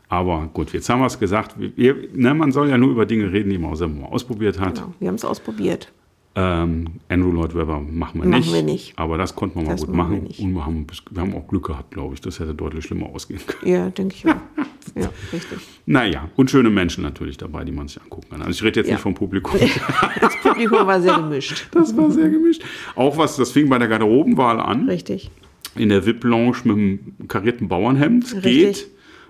Aber 0.08 0.48
gut, 0.52 0.72
jetzt 0.72 0.88
haben 0.88 1.00
wir 1.00 1.06
es 1.06 1.18
gesagt. 1.18 1.56
Wir, 1.58 1.96
ne, 2.14 2.34
man 2.34 2.52
soll 2.52 2.68
ja 2.68 2.78
nur 2.78 2.90
über 2.90 3.06
Dinge 3.06 3.32
reden, 3.32 3.50
die 3.50 3.58
man 3.58 3.74
selber 3.76 3.94
mal 3.94 4.06
ausprobiert 4.08 4.58
hat. 4.60 4.74
genau. 4.76 4.94
Wir 5.00 5.08
haben 5.08 5.14
es 5.16 5.24
ausprobiert. 5.24 5.92
Ähm, 6.38 6.86
Andrew 7.08 7.30
Lloyd 7.32 7.54
Webber 7.54 7.80
machen 7.80 8.20
wir 8.20 8.28
Machen 8.28 8.40
nicht. 8.40 8.52
wir 8.52 8.62
nicht. 8.62 8.92
Aber 8.98 9.16
das 9.16 9.34
konnten 9.34 9.58
wir 9.58 9.64
mal 9.64 9.72
Das 9.72 9.86
gut 9.86 9.94
machen 9.94 10.10
wir 10.10 10.22
machen. 10.28 10.34
Und 10.44 10.52
wir 10.54 10.66
haben, 10.66 10.86
wir 11.10 11.22
haben 11.22 11.34
auch 11.34 11.48
Glück 11.48 11.66
gehabt, 11.66 11.92
glaube 11.92 12.12
ich. 12.12 12.20
Das 12.20 12.38
hätte 12.38 12.54
deutlich 12.54 12.84
schlimmer 12.84 13.06
ausgehen 13.06 13.40
können. 13.46 13.72
Ja, 13.72 13.88
denke 13.88 14.14
ich 14.16 14.26
auch. 14.28 14.36
ja, 14.94 15.08
richtig. 15.32 15.58
Naja, 15.86 16.28
und 16.36 16.50
schöne 16.50 16.68
Menschen 16.68 17.02
natürlich 17.04 17.38
dabei, 17.38 17.64
die 17.64 17.72
man 17.72 17.88
sich 17.88 18.02
angucken 18.02 18.26
kann. 18.30 18.42
Also 18.42 18.50
ich 18.50 18.62
rede 18.62 18.80
jetzt 18.80 18.88
Ja. 18.88 18.94
nicht 18.96 19.02
vom 19.02 19.14
Publikum. 19.14 19.58
Das 20.20 20.36
Publikum 20.42 20.86
war 20.86 21.00
sehr 21.00 21.16
gemischt. 21.16 21.68
Das 21.72 21.96
war 21.96 22.10
sehr 22.10 22.28
gemischt. 22.28 22.62
Auch 22.94 23.16
was, 23.16 23.36
das 23.36 23.50
fing 23.52 23.68
bei 23.70 23.78
der 23.78 23.88
Garderobenwahl 23.88 24.60
an. 24.60 24.88
Richtig. 24.88 25.30
In 25.74 25.88
der 25.88 26.04
VIP-Lounge 26.04 26.56
mit 26.64 26.76
dem 26.76 27.28
karierten 27.28 27.68
Bauernhemd. 27.68 28.34
Richtig. 28.34 28.42
Geht. 28.42 28.86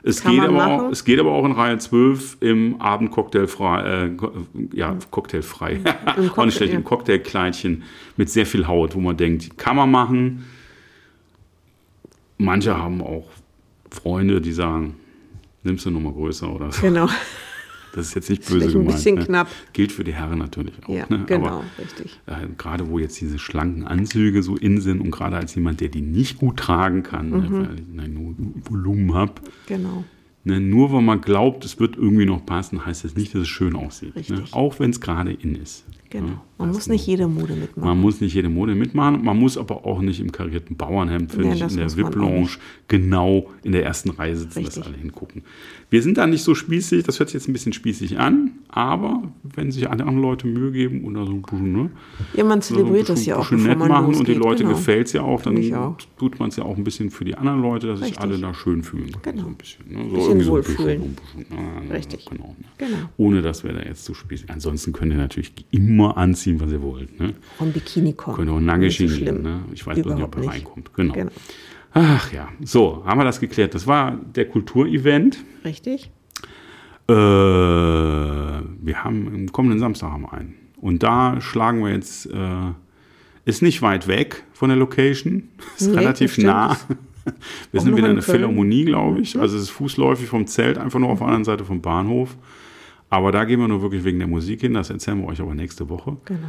Es 0.09 0.23
Kann 0.23 0.35
geht, 0.35 0.43
aber 0.43 0.67
auch, 0.69 0.91
es 0.93 1.05
geht 1.05 1.19
aber 1.19 1.33
auch 1.33 1.45
in 1.45 1.51
Reihe 1.51 1.79
12 1.79 2.37
im 2.39 2.81
Abend 2.81 3.11
cocktailfrei, 3.11 3.81
äh, 3.81 4.11
ja, 4.73 4.97
cocktailfrei. 5.11 5.81
auch 6.07 6.15
Cocktail, 6.15 6.45
nicht 6.47 6.57
schlecht, 6.57 6.73
ja. 6.73 6.79
im 6.79 6.85
Cocktailkleidchen 6.85 7.83
mit 8.17 8.31
sehr 8.31 8.47
viel 8.47 8.69
Haut, 8.69 8.95
wo 8.95 9.01
man 9.01 9.17
denkt, 9.17 9.59
kann 9.59 9.75
man 9.75 9.91
machen. 9.91 10.45
Manche 12.39 12.79
haben 12.79 13.03
auch 13.03 13.27
Freunde, 13.91 14.41
die 14.41 14.53
sagen, 14.53 14.95
nimmst 15.65 15.87
du 15.87 15.91
nochmal 15.91 16.13
größer 16.13 16.55
oder 16.55 16.71
so. 16.71 16.83
Genau. 16.83 17.09
Das 17.97 18.07
ist 18.09 18.15
jetzt 18.15 18.31
nicht 18.31 18.43
böse 18.43 18.53
vielleicht 18.53 18.77
ein 18.77 18.81
gemeint. 18.83 18.97
bisschen 18.97 19.15
ne? 19.17 19.25
knapp. 19.25 19.49
Gilt 19.73 19.91
für 19.91 20.05
die 20.05 20.13
Herren 20.15 20.39
natürlich 20.39 20.75
auch. 20.85 20.89
Ja, 20.89 21.07
ne? 21.09 21.25
genau, 21.27 21.47
Aber 21.47 21.65
richtig. 21.79 22.21
äh, 22.27 22.47
gerade 22.57 22.89
wo 22.89 22.99
jetzt 22.99 23.21
diese 23.21 23.39
schlanken 23.41 23.85
Anzüge 23.85 24.43
so 24.45 24.55
in 24.57 24.81
sind 24.81 25.01
und 25.01 25.11
gerade 25.11 25.37
als 25.37 25.55
jemand, 25.57 25.81
der 25.81 25.89
die 25.89 26.03
nicht 26.03 26.39
gut 26.39 26.59
tragen 26.59 27.03
kann, 27.03 27.31
ne, 27.31 27.37
Mhm. 27.39 27.53
weil 27.53 27.75
ich 27.75 28.01
ein 28.01 28.63
Volumen 28.69 29.15
habe, 29.15 29.33
Genau. 29.67 30.05
ne, 30.45 30.61
nur 30.61 30.93
weil 30.93 31.03
man 31.03 31.21
glaubt, 31.21 31.65
es 31.65 31.81
wird 31.81 31.97
irgendwie 31.97 32.27
noch 32.27 32.45
passen, 32.47 32.87
heißt 32.87 33.05
das 33.05 33.17
nicht, 33.17 33.35
dass 33.35 33.43
es 33.43 33.49
schön 33.49 33.75
aussieht. 33.75 34.29
Ne? 34.31 34.45
Auch 34.53 34.79
wenn 34.79 34.91
es 34.91 35.01
gerade 35.01 35.33
in 35.33 35.55
ist. 35.57 35.85
Genau. 36.11 36.27
Ne? 36.27 36.41
Man 36.59 36.69
Das 36.69 36.77
muss 36.79 36.89
nicht 36.89 37.07
jede 37.07 37.29
Mode 37.29 37.53
man 37.53 37.61
mitmachen. 37.61 38.01
muss 38.01 38.21
nicht 38.23 38.33
jede 38.35 38.49
Mode 38.49 38.75
mitmachen, 38.75 39.23
man 39.23 39.39
muss 39.39 39.59
aber 39.59 39.85
auch 39.85 40.01
nicht 40.01 40.21
im 40.21 40.33
karierten 40.33 40.75
Bauernhemd, 40.77 41.31
finde 41.33 41.49
Nee, 41.49 41.55
ich, 41.55 41.61
das 41.61 41.73
in 41.73 41.79
der 41.79 41.87
man 41.89 41.97
VIP-Lounge 42.15 42.49
genau 42.89 43.51
in 43.63 43.73
der 43.73 43.85
ersten 43.85 44.09
Reihe 44.11 44.35
sitzen, 44.37 44.65
dass 44.65 44.77
Richtig. 44.77 44.87
alle 44.87 44.97
hingucken. 44.97 45.43
Wir 45.91 46.03
sind 46.03 46.17
da 46.17 46.27
nicht 46.27 46.43
so 46.43 46.55
spießig, 46.55 47.05
das 47.05 47.19
hört 47.19 47.29
sich 47.29 47.35
jetzt 47.35 47.49
ein 47.49 47.53
bisschen 47.53 47.75
spießig 47.75 48.19
an, 48.19 48.53
aber 48.69 49.23
wenn 49.43 49.71
sich 49.71 49.91
andere 50.07 50.19
Leute 50.19 50.47
Mühe 50.47 50.73
geben 50.73 51.05
oder 51.05 51.27
so 51.27 51.35
ne? 51.77 51.91
Ja, 52.35 52.45
man 52.45 52.63
so 52.63 52.75
zelebriert 52.75 53.09
das 53.11 53.19
bisschen- 53.19 53.31
ja 53.31 53.37
auch, 53.37 53.51
bisschen 53.51 53.59
bevor 53.59 53.69
nett 53.69 53.79
man 53.79 53.89
machen 53.89 54.07
losgeht. 54.07 54.21
und 54.21 54.29
die 54.29 54.41
Leute 54.49 54.63
genau. 54.65 54.77
gefällt 54.77 55.07
es 55.09 55.13
ja 55.13 55.23
auch, 55.23 55.43
dann 55.43 55.57
auch. 55.75 55.97
tut 56.19 56.39
man 56.41 56.49
es 56.49 56.57
ja 56.57 56.65
auch 56.65 56.77
ein 56.79 56.85
bisschen 56.85 57.11
für 57.11 57.25
die 57.27 57.35
anderen 57.35 57.61
Leute, 57.61 57.87
dass 57.87 57.99
sich 57.99 58.09
Richtig. 58.13 58.23
alle 58.23 58.39
da 58.39 58.55
schön 58.55 58.83
fühlen. 58.83 59.13
Genau. 59.23 59.43
So 59.43 59.47
ein 59.49 59.55
bisschen, 59.57 59.85
ne? 59.91 59.99
so 60.09 60.15
Bisschen 60.15 60.21
irgendwie 60.29 60.45
so 60.45 60.51
ein 60.53 60.57
wohlfühlen. 60.57 60.99
so 61.01 61.05
ein 61.05 61.45
bisschen, 61.45 61.59
ah, 61.59 61.93
Richtig. 61.93 62.25
Genau, 62.31 62.57
ne? 62.59 62.65
Genau. 62.79 62.97
Ohne 63.19 63.43
dass 63.43 63.63
wir 63.63 63.73
da 63.75 63.83
jetzt 63.83 64.05
zu 64.07 64.15
spießig 64.15 64.49
Ansonsten 64.51 64.93
könnt 64.93 65.13
ihr 65.13 65.19
natürlich 65.19 65.53
immer 65.71 66.06
anziehen, 66.13 66.61
was 66.61 66.71
ihr 66.71 66.83
wollt. 66.83 67.19
Ne? 67.21 67.35
Auch 67.59 67.63
ein 67.65 67.73
Bikini 67.73 68.13
kommen. 68.13 68.37
Könnt 68.37 68.51
auch 68.51 68.61
nackig 68.61 69.01
Nicht 69.01 69.27
so. 69.27 69.33
Ne? 69.33 69.61
Ich 69.73 69.87
weiß 69.87 70.01
bloß 70.03 70.15
nicht, 70.15 70.25
ob 70.25 70.37
Überhaupt 70.37 70.37
er 70.37 70.53
reinkommt. 70.53 70.95
Genau. 70.95 71.15
Genau. 71.15 71.33
Ach 71.93 72.31
ja, 72.33 72.49
so, 72.63 73.03
haben 73.07 73.19
wir 73.19 73.25
das 73.25 73.41
geklärt. 73.41 73.75
Das 73.75 73.87
war 73.87 74.19
der 74.35 74.47
Kulturevent. 74.49 75.39
Richtig? 75.65 76.11
Äh, 77.09 77.15
wir 77.15 79.05
haben 79.05 79.35
im 79.35 79.53
kommenden 79.53 79.79
Samstag 79.79 80.11
haben 80.11 80.23
wir 80.23 80.33
einen. 80.35 80.55
Und 80.77 81.03
da 81.03 81.41
schlagen 81.41 81.83
wir 81.83 81.93
jetzt, 81.93 82.27
äh, 82.27 82.73
ist 83.45 83.63
nicht 83.63 83.81
weit 83.81 84.09
weg 84.09 84.45
von 84.53 84.69
der 84.69 84.77
Location, 84.77 85.49
ist 85.79 85.89
Nee, 85.89 85.97
relativ 85.97 86.37
nah. 86.39 86.77
Wir 87.73 87.81
Auch 87.81 87.85
sind 87.85 87.97
wieder 87.97 88.09
in 88.09 88.17
der. 88.17 88.23
Philharmonie, 88.23 88.85
glaube 88.85 89.21
ich. 89.21 89.39
Also 89.39 89.57
es 89.57 89.63
ist 89.63 89.71
fußläufig 89.71 90.29
vom 90.29 90.47
Zelt, 90.47 90.79
einfach 90.79 91.01
nur 91.01 91.09
auf 91.09 91.19
der 91.19 91.27
anderen 91.27 91.45
Seite 91.45 91.65
vom 91.65 91.81
Bahnhof. 91.81 92.37
Aber 93.11 93.33
da 93.33 93.45
gehen 93.45 93.61
wir 93.61 93.69
nur 93.69 93.83
wirklich 93.83 94.05
wegen 94.05 94.19
der 94.19 94.29
Musik 94.29 94.61
hin. 94.61 94.75
Das 94.75 94.91
erzählen 94.91 95.21
wir 95.21 95.29
euch 95.29 95.41
aber 95.41 95.55
nächste 95.55 95.89
Woche. 95.89 96.17
Genau. 96.25 96.49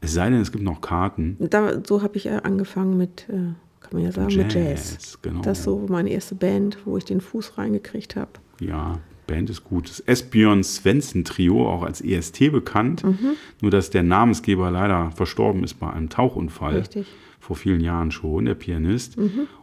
Es 0.00 0.14
sei 0.14 0.30
denn, 0.30 0.40
es 0.40 0.52
gibt 0.52 0.62
noch 0.62 0.80
Karten. 0.80 1.36
Da, 1.40 1.80
so 1.84 2.02
habe 2.02 2.16
ich 2.16 2.26
äh, 2.26 2.40
angefangen 2.42 2.96
mit, 2.96 3.26
äh, 3.28 3.54
kann 3.80 3.92
man 3.92 4.02
ja 4.02 4.12
sagen, 4.12 4.34
mit 4.36 4.54
Jazz. 4.54 5.18
genau. 5.22 5.40
Das 5.40 5.58
ist 5.58 5.64
so 5.64 5.86
meine 5.88 6.10
erste 6.10 6.34
Band, 6.34 6.78
wo 6.84 6.96
ich 6.96 7.04
den 7.04 7.20
Fuß 7.20 7.58
reingekriegt 7.58 8.14
habe. 8.14 8.30
Ja, 8.60 8.98
Band 9.26 9.50
ist 9.50 9.64
gut. 9.64 9.88
Das 9.88 10.00
Esbjörn 10.00 10.62
Svensson 10.62 11.24
Trio, 11.24 11.68
auch 11.68 11.82
als 11.82 12.00
EST 12.00 12.52
bekannt. 12.52 13.04
Mhm. 13.04 13.32
Nur, 13.60 13.70
dass 13.70 13.90
der 13.90 14.02
Namensgeber 14.02 14.70
leider 14.70 15.10
verstorben 15.12 15.64
ist 15.64 15.74
bei 15.74 15.90
einem 15.90 16.08
Tauchunfall. 16.08 16.76
Richtig. 16.76 17.06
Vor 17.46 17.54
vielen 17.54 17.80
Jahren 17.80 18.10
schon, 18.10 18.46
der 18.46 18.56
Pianist. 18.56 19.16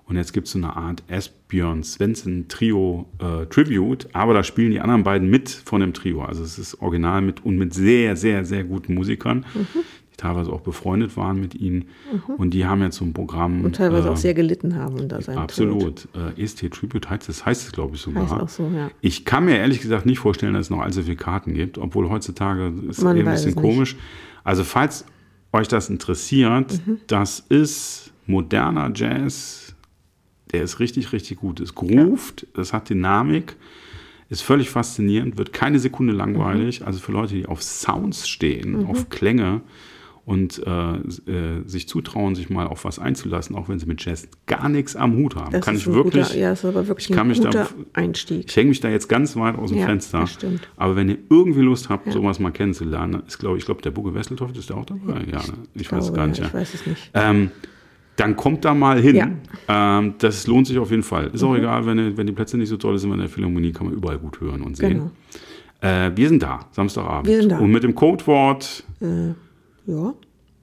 Und 0.05 0.15
jetzt 0.15 0.31
gibt 0.31 0.47
es 0.47 0.53
so 0.53 0.57
eine 0.57 0.73
Art 0.77 1.03
Esbjörn 1.09 1.83
Svensson 1.83 2.45
Trio 2.47 3.07
äh, 3.19 3.45
Tribute. 3.47 4.07
Aber 4.13 4.33
da 4.33 4.41
spielen 4.41 4.71
die 4.71 4.79
anderen 4.79 5.03
beiden 5.03 5.29
mit 5.29 5.49
von 5.49 5.81
dem 5.81 5.93
Trio. 5.93 6.23
Also 6.23 6.45
es 6.45 6.57
ist 6.57 6.81
original 6.81 7.21
mit 7.21 7.43
und 7.43 7.57
mit 7.57 7.73
sehr, 7.73 8.15
sehr, 8.15 8.45
sehr 8.45 8.63
guten 8.63 8.93
Musikern, 8.93 9.45
die 10.13 10.15
teilweise 10.15 10.53
auch 10.53 10.61
befreundet 10.61 11.17
waren 11.17 11.41
mit 11.41 11.55
ihnen. 11.55 11.89
Und 12.37 12.53
die 12.53 12.65
haben 12.65 12.81
jetzt 12.83 12.95
so 12.95 13.03
ein 13.03 13.11
Programm. 13.11 13.65
Und 13.65 13.75
teilweise 13.75 14.07
äh, 14.07 14.11
auch 14.11 14.17
sehr 14.17 14.33
gelitten 14.33 14.77
haben 14.77 14.97
unter 14.97 15.21
seinem 15.21 15.35
Tod. 15.35 15.43
Absolut. 15.43 16.07
Äh, 16.37 16.41
EST 16.41 16.71
Tribute 16.71 17.09
heißt 17.09 17.27
es, 17.27 17.45
heißt 17.45 17.65
es 17.65 17.73
glaube 17.73 17.95
ich, 17.95 18.01
sogar. 18.01 18.23
Heißt 18.23 18.41
auch 18.41 18.47
so, 18.47 18.71
ja. 18.73 18.91
Ich 19.01 19.25
kann 19.25 19.43
mir 19.43 19.57
ehrlich 19.57 19.81
gesagt 19.81 20.05
nicht 20.05 20.19
vorstellen, 20.19 20.53
dass 20.53 20.67
es 20.67 20.69
noch 20.69 20.79
allzu 20.79 21.03
viele 21.03 21.17
Karten 21.17 21.53
gibt, 21.53 21.77
obwohl 21.77 22.09
heutzutage 22.09 22.71
ist 22.87 22.99
es 22.99 23.03
Man 23.03 23.17
ein 23.17 23.25
bisschen 23.25 23.55
komisch. 23.55 23.97
Also 24.45 24.63
falls 24.63 25.05
euch 25.53 25.67
das 25.67 25.89
interessiert, 25.89 26.79
Mhm. 26.85 26.97
das 27.07 27.39
ist 27.39 28.11
moderner 28.25 28.91
Jazz, 28.93 29.75
der 30.51 30.63
ist 30.63 30.79
richtig, 30.79 31.13
richtig 31.13 31.37
gut. 31.39 31.59
Es 31.59 31.75
groovt, 31.75 32.47
das 32.53 32.73
hat 32.73 32.89
Dynamik, 32.89 33.55
ist 34.29 34.41
völlig 34.41 34.69
faszinierend, 34.69 35.37
wird 35.37 35.53
keine 35.53 35.79
Sekunde 35.79 36.13
langweilig. 36.13 36.79
Mhm. 36.81 36.87
Also 36.87 36.99
für 36.99 37.11
Leute, 37.11 37.35
die 37.35 37.45
auf 37.45 37.61
Sounds 37.61 38.27
stehen, 38.27 38.85
auf 38.87 39.09
Klänge 39.09 39.61
und 40.25 40.61
äh, 40.65 40.93
äh, 40.95 41.63
sich 41.65 41.87
zutrauen, 41.89 42.33
sich 42.35 42.49
mal 42.49 42.65
auf 42.65 42.85
was 42.85 42.97
einzulassen, 42.97 43.55
auch 43.57 43.67
wenn 43.67 43.77
sie 43.79 43.85
mit 43.85 44.03
Jazz 44.05 44.27
gar 44.45 44.69
nichts 44.69 44.95
am 44.95 45.15
Hut 45.17 45.35
haben. 45.35 45.51
Das 45.51 45.65
kann 45.65 45.75
ist 45.75 45.81
ich 45.81 45.87
ein 45.87 45.93
wirklich. 45.95 46.27
Guter, 46.27 46.37
ja, 46.37 46.49
das 46.51 46.59
ist 46.59 46.65
aber 46.65 46.87
wirklich 46.87 47.09
ich 47.09 47.15
kann 47.15 47.25
ein 47.25 47.29
mich 47.29 47.41
da- 47.41 47.49
guter 47.49 47.67
Einstieg. 47.93 48.45
Ich 48.49 48.55
hänge 48.55 48.69
mich 48.69 48.79
da 48.79 48.87
jetzt 48.89 49.09
ganz 49.09 49.35
weit 49.35 49.57
aus 49.57 49.71
dem 49.71 49.79
Ja, 49.79 49.85
Fenster. 49.87 50.21
das 50.21 50.31
stimmt. 50.33 50.67
Aber 50.77 50.95
wenn 50.95 51.09
ihr 51.09 51.17
irgendwie 51.29 51.59
Lust 51.61 51.89
habt, 51.89 52.09
sowas 52.11 52.39
mal 52.39 52.51
kennenzulernen, 52.51 53.21
ist, 53.27 53.37
glaube 53.37 53.57
ich, 53.57 53.65
glaube, 53.65 53.81
der 53.81 53.91
Bugge 53.91 54.13
Wesseltoft 54.13 54.55
ist 54.57 54.69
der 54.69 54.77
auch 54.77 54.85
dabei. 54.85 55.25
Ja, 55.29 55.39
ne? 55.39 55.53
ich 55.75 55.91
weiß 55.91 56.05
es 56.05 56.13
glaube, 56.13 56.17
gar 56.17 56.27
nicht. 56.27 56.37
ja, 56.39 56.43
Ja. 56.45 56.47
Ich 56.49 56.53
weiß 56.53 56.73
es 56.73 56.87
nicht. 56.87 57.11
Ähm, 57.13 57.51
dann 58.15 58.35
kommt 58.37 58.63
da 58.63 58.73
mal 58.73 59.01
hin. 59.01 59.15
Ja. 59.15 59.25
Mhm. 59.25 59.37
Ähm, 59.67 60.13
das 60.19 60.47
lohnt 60.47 60.67
sich 60.67 60.77
auf 60.77 60.91
jeden 60.91 61.03
Fall. 61.03 61.31
Ist 61.33 61.43
auch 61.43 61.55
egal, 61.55 61.85
wenn, 61.85 61.97
die- 61.97 62.15
wenn 62.15 62.27
die 62.27 62.33
Plätze 62.33 62.57
nicht 62.57 62.69
so 62.69 62.77
toll 62.77 62.97
sind, 62.97 63.11
in 63.11 63.19
der 63.19 63.27
Philharmonie 63.27 63.71
kann 63.73 63.87
man 63.87 63.95
überall 63.95 64.19
gut 64.19 64.39
hören 64.39 64.61
und 64.61 64.77
sehen. 64.77 64.89
Genau. 64.99 65.11
Äh, 65.81 66.11
wir 66.15 66.29
sind 66.29 66.41
da, 66.41 66.61
Samstagabend. 66.71 67.27
Wir 67.27 67.41
sind 67.41 67.49
da. 67.51 67.57
Und 67.59 67.71
mit 67.71 67.83
dem 67.83 67.93
Codewort 67.93 68.85
Ja. 69.85 70.13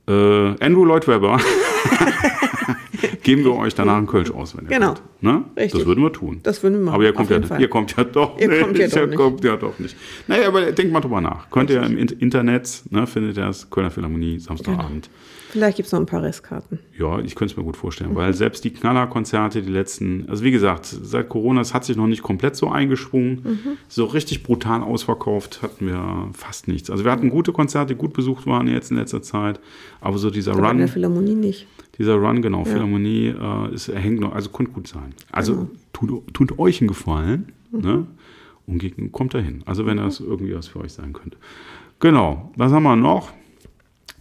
äh, 0.09 0.55
Andrew 0.65 0.85
Lloyd 0.85 1.07
Webber 1.09 1.39
geben 3.23 3.45
wir 3.45 3.55
euch 3.57 3.75
danach 3.75 3.97
einen 3.97 4.07
Kölsch 4.07 4.31
aus, 4.31 4.57
wenn 4.57 4.65
ihr 4.65 4.71
Genau. 4.71 4.95
kommt. 4.95 5.23
Ne? 5.23 5.45
Richtig. 5.57 5.81
Das 5.81 5.87
würden 5.87 6.03
wir 6.03 6.12
tun. 6.12 6.41
Das 6.43 6.62
würden 6.62 6.79
wir 6.79 6.85
machen, 6.87 6.95
Aber 6.95 7.05
ihr 7.05 7.12
kommt, 7.12 7.31
ja, 7.31 7.59
ihr 7.59 7.69
kommt 7.69 7.97
ja 7.97 8.05
doch 8.05 8.39
Ihr 8.39 8.61
kommt 8.61 8.79
ja 8.79 8.85
nicht. 8.85 8.97
doch 8.97 9.00
Ihr 9.00 9.07
nicht. 9.07 9.17
kommt 9.17 9.45
ja 9.45 9.57
doch 9.57 9.79
nicht. 9.79 9.97
Naja, 10.27 10.49
aber 10.49 10.73
denkt 10.73 10.93
mal 10.93 11.00
drüber 11.00 11.21
nach. 11.21 11.50
Könnt 11.50 11.71
ihr 11.71 11.83
im 11.83 11.97
In- 11.99 12.09
Internet, 12.09 12.83
ne, 12.91 13.07
findet 13.07 13.37
ihr 13.37 13.45
das, 13.45 13.69
Kölner 13.71 13.91
Philharmonie, 13.91 14.39
Samstagabend. 14.39 15.11
Vielleicht 15.50 15.76
gibt 15.76 15.87
es 15.87 15.92
noch 15.92 16.00
ein 16.00 16.07
paar 16.07 16.23
Restkarten. 16.23 16.78
Ja, 16.97 17.19
ich 17.19 17.35
könnte 17.35 17.52
es 17.52 17.57
mir 17.59 17.64
gut 17.64 17.76
vorstellen, 17.76 18.14
weil 18.14 18.33
selbst 18.35 18.64
die 18.64 18.71
Knallerkonzerte, 18.71 19.62
die 19.62 19.71
letzten, 19.71 20.28
also 20.28 20.45
wie 20.45 20.50
gesagt, 20.52 20.87
seit 20.87 21.28
Corona, 21.28 21.61
es 21.61 21.75
hat 21.75 21.85
sich 21.85 21.97
noch 21.97 22.07
nicht 22.07 22.23
komplett 22.23 22.54
so 22.57 22.69
eingeschwungen. 22.69 23.59
So 23.88 24.04
richtig 24.04 24.42
brutal 24.45 24.83
ausverkauft 24.83 25.62
hatten 25.62 25.87
wir 25.87 26.28
fast 26.33 26.69
nichts. 26.69 26.88
Also 26.90 27.04
wir 27.04 27.11
hatten 27.12 27.30
gute 27.30 27.52
Konzerte, 27.52 27.95
die 27.95 27.99
gut 27.99 28.12
besucht 28.12 28.47
waren 28.47 28.69
jetzt 28.69 28.90
in 28.90 28.97
letzter 28.97 29.23
Zeit, 29.23 29.61
aber 30.00 30.19
so 30.19 30.30
dieser 30.30 30.52
Aber 30.52 30.71
in 30.71 30.78
der 30.78 30.87
Run, 30.87 30.92
Philharmonie 30.92 31.35
nicht. 31.35 31.66
dieser 31.99 32.14
Run, 32.14 32.42
genau, 32.42 32.64
Philharmonie, 32.64 33.35
äh, 33.38 33.75
ist, 33.75 33.88
hängt 33.88 34.21
noch, 34.21 34.33
also 34.33 34.50
könnte 34.50 34.73
gut 34.73 34.87
sein. 34.87 35.14
Also 35.33 35.69
tut, 35.92 36.33
tut 36.33 36.59
euch 36.59 36.80
einen 36.80 36.88
Gefallen, 36.88 37.52
ne? 37.73 38.07
Und 38.66 39.12
kommt 39.12 39.35
dahin. 39.35 39.64
Also 39.66 39.85
wenn 39.85 39.97
das 39.97 40.21
irgendwie 40.21 40.54
was 40.54 40.69
für 40.69 40.78
euch 40.78 40.92
sein 40.92 41.12
könnte. 41.12 41.37
Genau, 41.99 42.52
was 42.57 42.71
haben 42.71 42.85
wir 42.85 42.95
noch? 42.95 43.33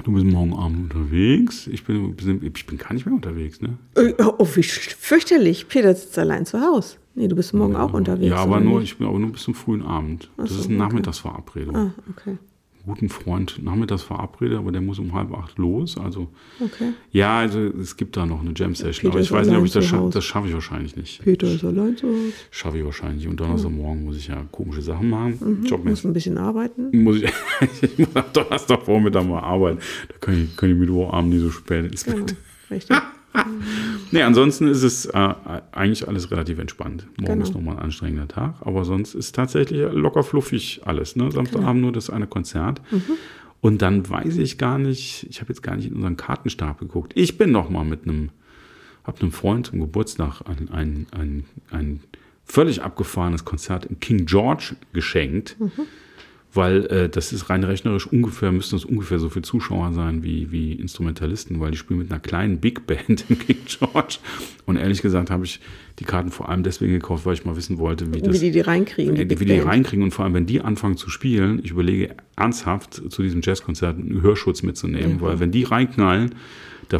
Du 0.03 0.13
bist 0.13 0.25
morgen 0.25 0.53
Abend 0.53 0.93
unterwegs. 0.95 1.67
Ich 1.67 1.83
bin, 1.83 2.15
ich 2.41 2.65
bin 2.65 2.77
gar 2.77 2.93
nicht 2.93 3.05
mehr 3.05 3.13
unterwegs, 3.15 3.61
ne? 3.61 3.77
Äh, 3.95 4.13
Oh, 4.37 4.47
wie 4.55 4.63
fürchterlich. 4.63 5.67
Peter 5.67 5.93
sitzt 5.93 6.17
allein 6.17 6.45
zu 6.45 6.61
Hause. 6.61 6.97
Nee, 7.15 7.27
du 7.27 7.35
bist 7.35 7.53
morgen 7.53 7.75
auch 7.75 7.93
unterwegs. 7.93 8.29
Ja, 8.29 8.37
aber 8.37 8.59
nur, 8.61 8.79
nicht? 8.79 8.93
ich 8.93 8.97
bin 8.97 9.07
aber 9.07 9.19
nur 9.19 9.31
bis 9.33 9.43
zum 9.43 9.53
frühen 9.55 9.81
Abend. 9.81 10.29
Das 10.37 10.49
so, 10.51 10.59
ist 10.59 10.65
eine 10.67 10.75
okay. 10.77 10.83
Nachmittagsverabredung. 10.85 11.75
Ah, 11.75 11.93
okay. 12.09 12.37
Guten 12.85 13.09
Freund 13.09 13.59
nachmittags 13.63 14.01
verabredet, 14.03 14.57
aber 14.57 14.71
der 14.71 14.81
muss 14.81 14.99
um 14.99 15.13
halb 15.13 15.31
acht 15.33 15.57
los. 15.57 15.97
Also 15.97 16.27
Okay. 16.59 16.93
ja, 17.11 17.39
also 17.39 17.59
es 17.59 17.97
gibt 17.97 18.17
da 18.17 18.25
noch 18.25 18.41
eine 18.41 18.53
Jam 18.55 18.73
Session, 18.73 19.01
Peter 19.01 19.09
aber 19.13 19.19
ich 19.21 19.31
weiß 19.31 19.47
nicht, 19.47 19.57
ob 19.57 19.65
ich 19.65 19.71
das 19.71 19.85
schaffe. 19.85 20.09
Das 20.11 20.23
schaffe 20.23 20.47
ich 20.47 20.53
wahrscheinlich 20.53 20.95
nicht. 20.95 21.21
Peter 21.23 21.47
ist 21.47 21.63
allein 21.63 21.95
zu 21.97 22.07
Hause. 22.07 22.33
Schaffe 22.51 22.77
ich 22.79 22.85
wahrscheinlich. 22.85 23.27
Und 23.27 23.39
Donnerstagmorgen 23.39 24.05
muss 24.05 24.17
ich 24.17 24.27
ja 24.27 24.43
komische 24.51 24.81
Sachen 24.81 25.09
machen. 25.09 25.37
Mhm. 25.39 25.59
Muss 25.61 25.69
Jobmäßig 25.69 26.05
ein 26.05 26.13
bisschen 26.13 26.37
arbeiten. 26.37 27.03
muss 27.03 27.17
ich, 27.17 27.31
ich 27.81 27.97
muss 27.99 28.15
am 28.15 28.23
Donnerstagvormittag 28.33 29.23
mal 29.25 29.39
arbeiten. 29.41 29.79
Da 30.07 30.15
kann 30.19 30.43
ich, 30.43 30.55
kann 30.55 30.71
ich 30.71 30.77
Mittwochabend 30.77 31.33
nicht 31.33 31.41
so 31.43 31.49
spät 31.51 31.85
ins 31.91 32.03
Bett. 32.03 32.15
Genau. 32.15 32.25
Richtig. 32.71 32.97
Nee, 34.11 34.23
ansonsten 34.23 34.67
ist 34.67 34.81
es 34.83 35.05
äh, 35.05 35.33
eigentlich 35.71 36.07
alles 36.07 36.31
relativ 36.31 36.57
entspannt. 36.57 37.05
Morgen 37.19 37.33
Genau. 37.33 37.43
ist 37.45 37.53
nochmal 37.53 37.75
ein 37.77 37.83
anstrengender 37.83 38.27
Tag, 38.27 38.55
aber 38.61 38.83
sonst 38.85 39.13
ist 39.13 39.35
tatsächlich 39.35 39.81
locker 39.91 40.23
fluffig 40.23 40.81
alles. 40.85 41.15
Ne? 41.15 41.31
Samstagabend 41.31 41.81
nur 41.81 41.91
das 41.91 42.09
eine 42.09 42.25
Konzert. 42.27 42.81
Und 43.61 43.81
dann 43.81 44.09
weiß 44.09 44.37
ich 44.37 44.57
gar 44.57 44.79
nicht, 44.79 45.27
ich 45.29 45.41
habe 45.41 45.49
jetzt 45.49 45.61
gar 45.61 45.75
nicht 45.75 45.87
in 45.87 45.93
unseren 45.95 46.17
Kartenstab 46.17 46.79
geguckt. 46.79 47.11
Ich 47.15 47.37
bin 47.37 47.51
noch 47.51 47.69
mal 47.69 47.85
mit 47.85 48.03
einem, 48.07 48.29
habe 49.03 49.21
einem 49.21 49.31
Freund 49.31 49.67
zum 49.67 49.79
Geburtstag 49.79 50.41
ein, 50.47 50.69
ein, 50.71 51.07
ein, 51.11 51.45
ein 51.69 51.99
völlig 52.45 52.81
abgefahrenes 52.81 53.45
Konzert 53.45 53.85
im 53.85 53.99
King 53.99 54.25
George 54.25 54.75
geschenkt. 54.93 55.55
Weil 56.51 56.85
äh, 56.87 57.09
das 57.09 57.31
ist 57.31 57.51
rein 57.51 57.63
rechnerisch 57.63 58.07
ungefähr, 58.07 58.51
müssten 58.51 58.75
es 58.75 58.83
ungefähr 58.83 59.19
so 59.19 59.29
viele 59.29 59.43
Zuschauer 59.43 59.93
sein 59.93 60.23
wie, 60.23 60.51
wie 60.51 60.73
Instrumentalisten, 60.73 61.59
weil 61.59 61.69
die 61.69 61.77
spielen 61.77 61.99
mit 61.99 62.09
einer 62.09 62.19
kleinen 62.19 62.57
Big 62.59 62.87
Band 62.87 63.25
im 63.29 63.37
King 63.37 63.57
George. 63.67 64.17
Und 64.65 64.77
ehrlich 64.77 65.03
gesagt 65.03 65.29
habe 65.29 65.45
ich 65.45 65.59
die 65.99 66.05
Karten 66.05 66.31
vor 66.31 66.49
allem 66.49 66.63
deswegen 66.63 66.93
gekauft, 66.93 67.27
weil 67.27 67.35
ich 67.35 67.45
mal 67.45 67.55
wissen 67.55 67.77
wollte, 67.77 68.11
wie 68.13 68.21
das 68.21 68.33
Wie 68.33 68.39
die 68.47 68.51
die 68.51 68.61
reinkriegen. 68.61 69.15
äh, 69.15 69.25
Big 69.25 69.39
wie 69.41 69.45
die 69.45 69.53
Band. 69.57 69.67
reinkriegen 69.67 70.03
und 70.03 70.11
vor 70.11 70.25
allem, 70.25 70.33
wenn 70.33 70.47
die 70.47 70.61
anfangen 70.61 70.97
zu 70.97 71.11
spielen, 71.11 71.59
ich 71.63 71.69
überlege 71.69 72.15
ernsthaft 72.35 72.95
zu 73.11 73.21
diesem 73.21 73.41
Jazzkonzert 73.43 73.99
einen 73.99 74.21
Hörschutz 74.23 74.63
mitzunehmen, 74.63 75.21
weil 75.21 75.39
wenn 75.39 75.51
die 75.51 75.63
reinknallen, 75.65 76.33
da, 76.89 76.97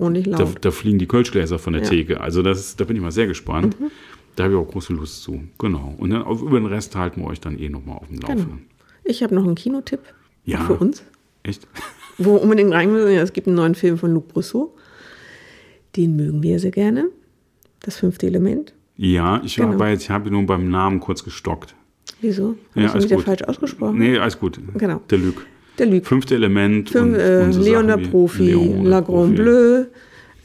ordentlich 0.00 0.34
da, 0.34 0.48
da 0.60 0.70
fliegen 0.72 0.98
die 0.98 1.06
Kölschgläser 1.06 1.60
von 1.60 1.74
der 1.74 1.82
Ja. 1.82 1.86
Mhm. 1.86 1.90
Theke. 1.92 2.20
Also 2.20 2.42
das, 2.42 2.58
ist- 2.58 2.80
da 2.80 2.84
bin 2.84 2.96
ich 2.96 3.02
mal 3.02 3.12
sehr 3.12 3.28
gespannt. 3.28 3.76
Da 4.34 4.44
habe 4.44 4.54
ich 4.54 4.58
auch 4.58 4.66
große 4.68 4.92
Lust 4.92 5.22
zu. 5.22 5.44
Genau. 5.58 5.94
Und 5.98 6.10
dann 6.10 6.22
auf, 6.22 6.42
über 6.42 6.58
den 6.58 6.66
Rest 6.66 6.96
halten 6.96 7.20
wir 7.20 7.28
euch 7.28 7.40
dann 7.40 7.56
eh 7.58 7.68
nochmal 7.68 7.98
auf 7.98 8.08
dem 8.08 8.18
Laufenden. 8.20 8.62
Ich 9.10 9.22
habe 9.22 9.34
noch 9.34 9.44
einen 9.44 9.54
Kinotipp 9.56 10.00
Ja. 10.44 10.60
für 10.64 10.74
uns, 10.74 11.02
Echt? 11.42 11.66
wo 12.18 12.36
unbedingt 12.36 12.72
rein 12.72 12.92
müssen. 12.92 13.12
Ja, 13.12 13.22
es 13.22 13.32
gibt 13.32 13.46
einen 13.46 13.56
neuen 13.56 13.74
Film 13.74 13.98
von 13.98 14.12
Luc 14.14 14.28
Brusseau. 14.28 14.74
Den 15.96 16.16
mögen 16.16 16.42
wir 16.42 16.58
sehr 16.60 16.70
gerne. 16.70 17.08
Das 17.80 17.96
fünfte 17.96 18.26
Element. 18.26 18.72
Ja, 18.96 19.40
ich, 19.44 19.56
Genau. 19.56 19.82
ich 19.86 20.10
habe 20.10 20.30
nur 20.30 20.44
beim 20.46 20.70
Namen 20.70 21.00
kurz 21.00 21.24
gestockt. 21.24 21.74
Wieso? 22.20 22.56
Hast 22.74 22.82
Ja, 22.84 22.92
alles 22.92 23.04
wieder 23.06 23.16
gut. 23.16 23.24
falsch 23.24 23.42
ausgesprochen? 23.42 23.98
Nee, 23.98 24.18
alles 24.18 24.38
gut. 24.38 24.60
Genau. 24.76 25.00
Der 25.10 25.18
Lüg. 25.18 25.34
Der 25.78 25.86
Lüg. 25.86 26.06
Fünfte 26.06 26.34
Element. 26.34 26.90
Fünf, 26.90 27.16
äh, 27.16 27.50
so 27.52 27.62
Leon 27.62 27.86
der 27.86 27.98
wie 27.98 28.08
Profi, 28.08 28.44
Leon 28.50 28.84
La 28.84 29.00
Grande. 29.00 29.42
Bleu, 29.42 29.84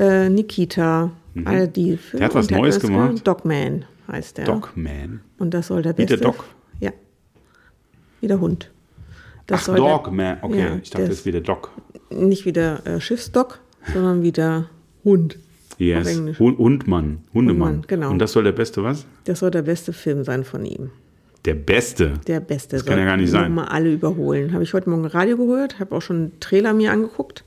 äh, 0.06 0.30
Nikita, 0.30 1.12
all 1.43 1.67
die 1.67 1.97
Filme. 1.97 1.99
Mhm. 2.13 2.17
Der 2.17 2.25
hat 2.28 2.36
was 2.36 2.49
Neues 2.49 2.80
gemacht. 2.80 3.28
Dogman 3.28 3.86
heißt 4.08 4.38
der. 4.38 4.45
Dogman. 4.45 5.19
Und 5.38 5.54
das 5.54 5.67
soll 5.67 5.82
der 5.82 5.93
Wie 5.97 6.04
beste. 6.06 6.17
der 6.17 6.28
Dog? 6.32 6.45
Wie 8.25 8.27
der 8.27 8.39
Hund. 8.39 8.71
Das 9.45 9.69
Ach, 9.69 9.75
der- 9.75 9.83
Dogman. 9.83 10.38
Okay, 10.41 10.59
Ja, 10.59 10.75
ich 10.81 10.89
dachte, 10.89 11.05
das- 11.07 11.19
ist 11.19 11.25
wie 11.27 11.31
der 11.31 11.41
Dog. 11.41 11.69
Nicht 12.09 12.43
wie 12.45 12.51
der 12.53 12.83
äh, 12.88 12.99
Schiffsdock, 12.99 13.59
sondern 13.93 14.23
wie 14.23 14.31
der 14.31 14.65
Hund. 15.03 15.38
Yes. 15.77 16.17
Hund, 16.39 16.39
Hundmann. 16.57 16.57
Hundemann. 16.57 17.19
Hundmann, 17.35 17.81
genau. 17.85 18.09
Und 18.09 18.17
das 18.17 18.31
soll 18.31 18.43
der 18.43 18.53
beste 18.53 18.81
was? 18.83 19.05
Das 19.25 19.41
soll 19.41 19.51
der 19.51 19.61
beste 19.61 19.93
Film 19.93 20.23
sein 20.23 20.43
von 20.43 20.65
ihm. 20.65 20.89
Der 21.45 21.53
beste. 21.53 22.13
Der 22.25 22.39
beste. 22.39 22.77
Das 22.77 22.85
kann 22.88 22.97
ja 22.97 23.05
gar 23.05 23.17
nicht 23.17 23.29
sein. 23.29 23.53
Mal 23.53 23.65
alle 23.65 23.93
überholen. 23.93 24.53
Habe 24.53 24.63
ich 24.63 24.73
heute 24.73 24.89
Morgen 24.89 25.05
Radio 25.05 25.38
gehört, 25.38 25.77
habe 25.79 25.93
auch 25.95 26.01
schon 26.01 26.15
einen 26.15 26.39
Trailer 26.39 26.73
mir 26.73 26.91
angeguckt. 26.91 27.43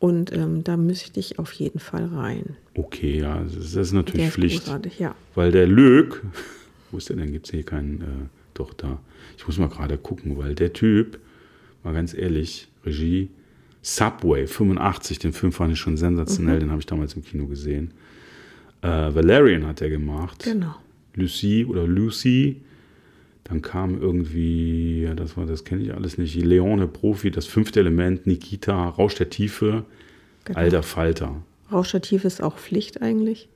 Und 0.00 0.34
ähm, 0.34 0.64
da 0.64 0.76
müsste 0.76 1.18
ich 1.18 1.38
auf 1.38 1.50
jeden 1.52 1.78
Fall 1.78 2.04
rein. 2.14 2.56
Okay, 2.76 3.20
ja, 3.20 3.40
das 3.42 3.54
ist, 3.54 3.74
ist 3.74 3.92
natürlich 3.92 4.20
Der 4.20 4.28
ist 4.28 4.34
Pflicht. 4.34 4.64
großartig, 4.66 4.98
ja. 4.98 5.14
Weil 5.34 5.50
der 5.50 5.66
Lüg, 5.66 6.22
wo 6.90 6.98
ist 6.98 7.08
der 7.08 7.16
denn? 7.16 7.32
Gibt 7.32 7.46
es 7.46 7.52
hier 7.52 7.62
keinen, 7.62 8.02
äh, 8.02 8.04
doch 8.52 8.74
da. 8.74 8.98
Ich 9.36 9.46
muss 9.46 9.58
mal 9.58 9.68
gerade 9.68 9.98
gucken, 9.98 10.36
weil 10.38 10.54
der 10.54 10.72
Typ, 10.72 11.18
mal 11.84 11.94
ganz 11.94 12.14
ehrlich, 12.14 12.68
Regie, 12.84 13.28
Subway 13.82 14.46
85, 14.46 15.18
den 15.18 15.32
Film 15.32 15.52
fand 15.52 15.72
ich 15.72 15.78
schon 15.78 15.94
Mhm. 15.94 15.98
sensationell, 15.98 16.58
den 16.60 16.70
habe 16.70 16.80
ich 16.80 16.86
damals 16.86 17.14
im 17.14 17.24
Kino 17.24 17.46
gesehen. 17.46 17.92
Äh, 18.82 18.88
Valerian 18.88 19.66
hat 19.66 19.80
er 19.80 19.90
gemacht. 19.90 20.44
Genau. 20.44 20.74
Lucy 21.14 21.64
oder 21.64 21.86
Lucy, 21.86 22.60
Dann 23.44 23.62
kam 23.62 23.98
irgendwie, 23.98 25.04
ja, 25.04 25.14
das 25.14 25.38
war, 25.38 25.46
das 25.46 25.64
kenne 25.64 25.82
ich 25.82 25.94
alles 25.94 26.18
nicht, 26.18 26.34
Leone 26.34 26.86
Profi, 26.86 27.30
das 27.30 27.46
fünfte 27.46 27.80
Element, 27.80 28.26
Nikita, 28.26 28.90
Rausch 28.90 29.14
der 29.14 29.30
Tiefe, 29.30 29.86
Genau. 30.44 30.58
Alter 30.58 30.82
Falter. 30.82 31.42
Rauschstativ 31.72 32.24
ist 32.26 32.42
auch 32.42 32.58
Pflicht 32.58 33.00
eigentlich. 33.00 33.48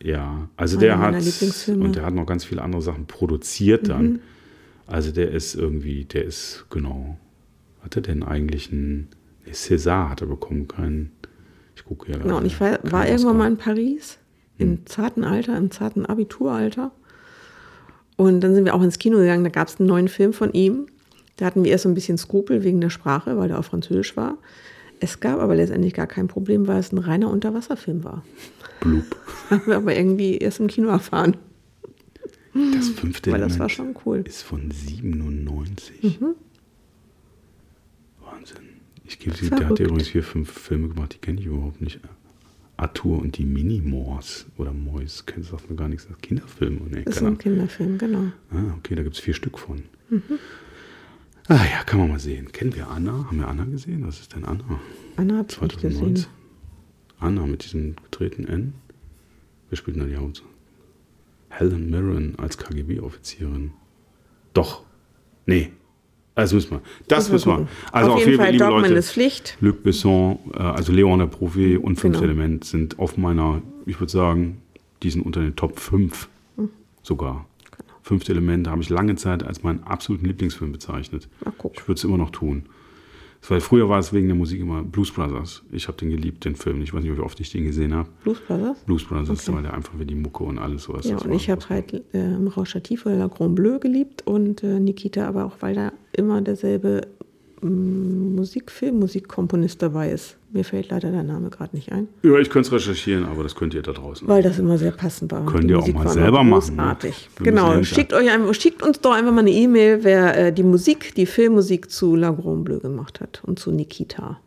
Ja, 0.00 0.48
also 0.56 0.76
Einer 0.78 0.86
der 0.86 0.98
hat 1.00 1.14
und 1.68 1.96
der 1.96 2.04
hat 2.04 2.14
noch 2.14 2.26
ganz 2.26 2.44
viele 2.44 2.62
andere 2.62 2.80
Sachen 2.80 3.06
produziert 3.06 3.88
dann. 3.88 4.20
Also 4.86 5.12
der 5.12 5.30
ist 5.30 5.54
irgendwie, 5.54 6.04
der 6.04 6.24
ist 6.24 6.66
genau. 6.70 7.16
Hat 7.82 7.96
er 7.96 8.02
denn 8.02 8.22
eigentlich 8.22 8.72
einen 8.72 9.08
nee, 9.44 9.52
César 9.52 10.10
hat 10.10 10.20
er 10.20 10.26
bekommen, 10.26 10.68
keinen. 10.68 11.12
Ich 11.76 11.84
gucke 11.84 12.12
ja. 12.12 12.18
Genau, 12.18 12.38
und 12.38 12.46
ich 12.46 12.60
war, 12.60 12.78
war 12.82 13.08
irgendwann 13.08 13.36
mal 13.36 13.48
in 13.48 13.56
Paris, 13.56 14.18
im 14.58 14.86
zarten 14.86 15.24
Alter, 15.24 15.56
im 15.56 15.70
zarten 15.70 16.06
Abituralter. 16.06 16.92
Und 18.16 18.40
dann 18.40 18.54
sind 18.54 18.64
wir 18.64 18.74
auch 18.74 18.82
ins 18.82 18.98
Kino 18.98 19.18
gegangen, 19.18 19.42
da 19.42 19.50
gab 19.50 19.68
es 19.68 19.80
einen 19.80 19.88
neuen 19.88 20.08
Film 20.08 20.32
von 20.32 20.52
ihm. 20.52 20.86
Da 21.36 21.46
hatten 21.46 21.64
wir 21.64 21.72
erst 21.72 21.82
so 21.82 21.88
ein 21.88 21.94
bisschen 21.94 22.16
Skrupel 22.16 22.62
wegen 22.62 22.80
der 22.80 22.90
Sprache, 22.90 23.36
weil 23.36 23.48
der 23.48 23.58
auf 23.58 23.66
Französisch 23.66 24.16
war. 24.16 24.38
Es 25.00 25.18
gab 25.18 25.40
aber 25.40 25.56
letztendlich 25.56 25.94
gar 25.94 26.06
kein 26.06 26.28
Problem, 26.28 26.68
weil 26.68 26.78
es 26.78 26.92
ein 26.92 26.98
reiner 26.98 27.28
Unterwasserfilm 27.28 28.04
war. 28.04 28.24
Blub. 28.80 29.04
Haben 29.50 29.66
wir 29.66 29.76
aber 29.76 29.96
irgendwie 29.96 30.38
erst 30.38 30.60
im 30.60 30.68
Kino 30.68 30.88
erfahren, 30.88 31.36
Das 32.72 32.88
fünfte 32.90 33.32
weil 33.32 33.40
das 33.40 33.54
Element 33.54 33.60
war 33.60 33.68
schon 33.68 33.96
cool. 34.06 34.18
ist 34.26 34.42
von 34.42 34.70
97. 34.70 36.18
Wahnsinn. 38.20 38.56
Ich 39.04 39.18
gebe 39.18 39.36
sie, 39.36 39.50
der 39.50 39.68
hat 39.68 39.78
ja 39.78 39.86
übrigens 39.86 40.08
vier, 40.08 40.22
fünf 40.22 40.50
Filme 40.50 40.88
gemacht, 40.88 41.14
die 41.14 41.18
kenne 41.18 41.40
ich 41.40 41.46
überhaupt 41.46 41.80
nicht. 41.80 42.00
Arthur 42.76 43.18
und 43.20 43.38
die 43.38 43.44
Minimoors 43.44 44.46
oder 44.56 44.72
Mois, 44.72 45.24
kennt 45.26 45.44
sagt 45.44 45.70
mir 45.70 45.76
gar 45.76 45.88
nichts. 45.88 46.06
Das 46.08 46.18
Kinderfilm. 46.18 46.80
Nee, 46.90 47.02
Das 47.04 47.16
ist 47.16 47.22
ein 47.22 47.38
Kinderfilm, 47.38 47.98
genau. 47.98 48.32
Ah, 48.50 48.74
okay, 48.78 48.94
da 48.94 49.02
gibt 49.02 49.14
es 49.16 49.20
vier 49.20 49.34
Stück 49.34 49.58
von. 49.58 49.82
Ah 51.48 51.64
ja, 51.70 51.84
kann 51.84 52.00
man 52.00 52.08
mal 52.08 52.18
sehen. 52.18 52.50
Kennen 52.52 52.74
wir 52.74 52.88
Anna? 52.88 53.26
Haben 53.26 53.38
wir 53.38 53.48
Anna 53.48 53.64
gesehen? 53.64 54.06
Was 54.06 54.20
ist 54.20 54.34
denn 54.34 54.44
Anna? 54.44 54.80
Anna 55.16 55.38
habe 55.38 55.46
ich 55.50 55.58
nicht 55.60 55.72
2019. 55.76 56.14
gesehen. 56.14 56.26
Anna 57.18 57.46
mit 57.46 57.64
diesem 57.64 57.94
gedrehten 58.10 58.46
N. 58.48 58.74
Wer 59.68 59.76
spielt 59.76 59.96
denn 59.96 60.04
da 60.04 60.08
die 60.08 60.16
Haupt? 60.16 60.42
Helen 61.58 61.90
Mirren 61.90 62.34
als 62.38 62.58
KGB-Offizierin. 62.58 63.72
Doch. 64.52 64.82
Nee. 65.46 65.70
Also 66.34 66.56
müssen 66.56 66.72
wir. 66.72 66.80
Das 67.06 67.30
müssen 67.30 67.48
wir. 67.48 67.68
Also 67.92 68.12
auf 68.12 68.26
jeden 68.26 68.38
Fall, 68.38 68.50
liebe 68.52 68.64
Dogman 68.64 68.82
Leute, 68.82 68.94
ist 68.94 69.12
Pflicht. 69.12 69.56
Luc 69.60 69.82
Besson, 69.84 70.38
äh, 70.54 70.58
also 70.58 70.92
Leon 70.92 71.20
der 71.20 71.26
Profi 71.26 71.76
und 71.76 71.96
Fünfte 71.96 72.22
Genau. 72.22 72.32
Element 72.32 72.64
sind 72.64 72.98
auf 72.98 73.16
meiner, 73.16 73.62
ich 73.86 74.00
würde 74.00 74.10
sagen, 74.10 74.60
die 75.02 75.10
sind 75.10 75.24
unter 75.24 75.40
den 75.40 75.54
Top 75.54 75.78
5 75.78 76.28
Hm. 76.56 76.70
sogar. 77.02 77.46
Genau. 77.70 77.92
Fünfte 78.02 78.32
Element 78.32 78.66
habe 78.68 78.82
ich 78.82 78.90
lange 78.90 79.14
Zeit 79.14 79.44
als 79.44 79.62
meinen 79.62 79.84
absoluten 79.84 80.26
Lieblingsfilm 80.26 80.72
bezeichnet. 80.72 81.28
Ich 81.72 81.86
würde 81.86 81.98
es 81.98 82.04
immer 82.04 82.18
noch 82.18 82.30
tun. 82.30 82.64
Weil 83.48 83.60
früher 83.60 83.88
war 83.88 83.98
es 83.98 84.12
wegen 84.12 84.26
der 84.28 84.36
Musik 84.36 84.60
immer 84.60 84.82
Blues 84.82 85.10
Brothers. 85.12 85.62
Ich 85.70 85.86
habe 85.88 85.98
den 85.98 86.10
geliebt, 86.10 86.44
den 86.44 86.56
Film. 86.56 86.80
Ich 86.82 86.94
weiß 86.94 87.02
nicht, 87.02 87.16
wie 87.16 87.20
oft 87.20 87.38
ich 87.40 87.50
den 87.50 87.64
gesehen 87.64 87.92
habe. 87.94 88.08
Blues 88.22 88.40
Brothers? 88.40 88.78
Blues 88.86 89.04
Brothers, 89.04 89.30
Okay. 89.46 89.56
weil 89.56 89.62
der 89.62 89.74
einfach 89.74 89.92
wie 89.98 90.06
die 90.06 90.14
Mucke 90.14 90.44
und 90.44 90.58
alles 90.58 90.84
sowas. 90.84 91.06
Ja, 91.06 91.18
und 91.18 91.32
ich 91.32 91.50
habe 91.50 91.68
halt 91.68 91.92
äh, 92.14 92.34
im 92.34 92.48
Rauschstativ 92.48 93.04
oder 93.06 93.16
La 93.16 93.26
Grand 93.26 93.54
Bleu 93.54 93.78
geliebt 93.78 94.26
und 94.26 94.62
äh, 94.62 94.80
Nikita 94.80 95.28
aber 95.28 95.44
auch, 95.44 95.56
weil 95.60 95.74
da 95.74 95.92
immer 96.12 96.40
derselbe 96.40 97.02
mm, 97.60 98.34
Musikfilm, 98.34 98.98
Musikkomponist 98.98 99.82
dabei 99.82 100.10
ist. 100.10 100.36
Mir 100.54 100.64
fällt 100.64 100.90
leider 100.90 101.10
der 101.10 101.24
Name 101.24 101.50
gerade 101.50 101.74
nicht 101.74 101.90
ein, 101.90 102.06
Ja, 102.22 102.38
ich 102.38 102.48
könnte 102.48 102.68
es 102.68 102.72
recherchieren, 102.72 103.24
aber 103.24 103.42
das 103.42 103.56
könnt 103.56 103.74
ihr 103.74 103.82
da 103.82 103.90
draußen. 103.90 104.28
weil 104.28 104.40
das 104.40 104.60
immer 104.60 104.78
sehr 104.78 104.92
passend 104.92 105.32
war. 105.32 105.44
Könnt 105.46 105.68
ihr 105.68 105.80
auch 105.80 105.88
mal 105.88 106.08
selber 106.08 106.44
machen, 106.44 106.76
ne? 106.76 106.82
Großartig. 106.82 107.28
Müssen 107.40 107.44
Genau, 107.44 107.82
schickt, 107.82 108.12
euch 108.12 108.30
einfach, 108.30 108.54
schickt 108.54 108.80
uns 108.80 109.00
doch 109.00 109.10
einfach 109.14 109.32
mal 109.32 109.40
eine 109.40 109.50
E-Mail, 109.50 110.04
wer 110.04 110.38
äh, 110.38 110.52
die 110.52 110.62
Musik, 110.62 111.12
die 111.16 111.26
Filmmusik 111.26 111.90
zu 111.90 112.14
La 112.14 112.30
Grand 112.30 112.64
Bleu 112.64 112.78
gemacht 112.78 113.20
hat 113.20 113.42
und 113.44 113.58
zu 113.58 113.72
Nikita. 113.72 114.38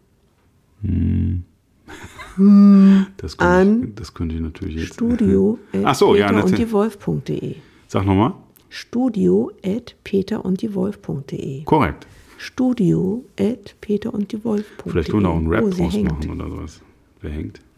Das 3.18 3.38
könnte, 3.38 3.46
An 3.54 3.84
ich, 3.84 3.96
das 3.96 4.14
könnte 4.14 4.36
ich 4.36 4.42
natürlich 4.42 4.76
jetzt. 4.76 4.94
Studio 4.94 5.60
Ach 5.84 5.94
so, 5.96 6.16
ja, 6.16 6.28
peter 6.30 6.46
und 6.46 6.58
die 6.58 6.72
Wolf.de. 6.72 7.56
Sag 7.88 8.06
nochmal. 8.06 8.34
Studio 8.70 9.52
at 9.66 9.96
peter 10.06 10.46
und 10.46 10.62
die 10.62 10.74
Wolf.de. 10.74 11.64
Korrekt. 11.64 12.08
Studio 12.38 13.24
at 13.40 13.76
peter 13.82 14.14
und 14.14 14.32
die 14.32 14.44
Wolf.de. 14.44 14.92
Vielleicht 14.92 15.10
können 15.12 15.24
wir 15.24 15.30
auch 15.30 15.38
einen 15.38 15.48
Rap 15.48 15.64
Oh, 15.66 15.70
draus 15.70 15.94
hängt. 15.94 16.10
machen 16.12 16.30
oder 16.32 16.50
sowas. 16.50 16.82
Wer 17.22 17.32
hängt? 17.32 17.60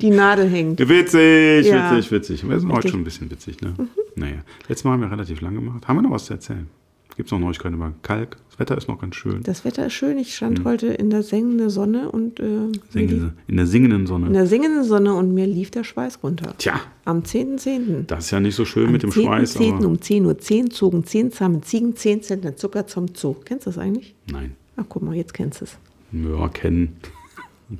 Die 0.00 0.10
Nadel 0.10 0.48
hängt. 0.50 0.78
Witzig, 0.78 1.66
Ja. 1.66 1.90
witzig, 1.96 2.12
witzig. 2.12 2.48
Wir 2.48 2.60
sind 2.60 2.70
heute 2.72 2.88
schon 2.88 3.00
ein 3.00 3.04
bisschen 3.04 3.30
witzig, 3.30 3.60
ne? 3.62 3.74
Naja. 4.14 4.42
Letztes 4.68 4.84
Mal 4.84 4.92
haben 4.92 5.00
wir 5.00 5.10
relativ 5.10 5.40
lang 5.40 5.54
gemacht. 5.54 5.88
Haben 5.88 5.96
wir 5.96 6.02
noch 6.02 6.10
was 6.10 6.26
zu 6.26 6.34
erzählen? 6.34 6.68
Gibt 7.16 7.28
es 7.28 7.32
noch 7.32 7.38
Neuigkeiten 7.38 7.74
über 7.76 7.92
Kalk? 8.02 8.36
Das 8.50 8.58
Wetter 8.58 8.76
ist 8.76 8.88
noch 8.88 8.98
ganz 9.00 9.16
schön. 9.16 9.42
Das 9.42 9.64
Wetter 9.64 9.86
ist 9.86 9.94
schön. 9.94 10.18
Ich 10.18 10.34
stand 10.36 10.64
heute 10.64 10.88
in 10.88 11.08
der 11.08 11.22
sengenden 11.22 11.70
Sonne 11.70 12.10
und 12.10 12.40
äh, 12.40 12.68
Singende, 12.90 13.32
in 13.46 13.56
der 13.56 13.66
singenden 13.66 14.06
Sonne. 14.06 14.26
in 14.26 14.32
der 14.34 14.46
singenden 14.46 14.84
Sonne 14.84 15.14
und 15.14 15.32
mir 15.32 15.46
lief 15.46 15.70
der 15.70 15.82
Schweiß 15.84 16.18
runter. 16.22 16.54
Tja, 16.58 16.78
Am 17.06 17.20
10.10. 17.20 18.04
das 18.06 18.26
ist 18.26 18.30
ja 18.32 18.40
nicht 18.40 18.54
so 18.54 18.66
schön 18.66 18.86
Am 18.86 18.92
mit 18.92 19.02
dem 19.02 19.12
Schweiß. 19.12 19.56
10.10. 19.58 19.72
Aber 19.76 19.86
um 19.86 19.94
10.10 19.94 20.24
Uhr 20.64 20.70
zogen 20.70 21.04
10 21.04 21.32
zahme 21.32 21.60
Ziegen 21.62 21.96
10 21.96 22.22
Zentner 22.22 22.56
Zucker 22.56 22.86
zum 22.86 23.06
Zoo. 23.14 23.34
Kennst 23.44 23.66
du 23.66 23.70
das 23.70 23.78
eigentlich? 23.78 24.14
Nein. 24.30 24.54
Ach, 24.76 24.84
guck 24.88 25.02
mal, 25.02 25.14
jetzt 25.14 25.32
kennst 25.32 25.62
du 25.62 25.64
es. 25.64 25.78
Ja, 26.12 26.48
kennen. 26.48 26.96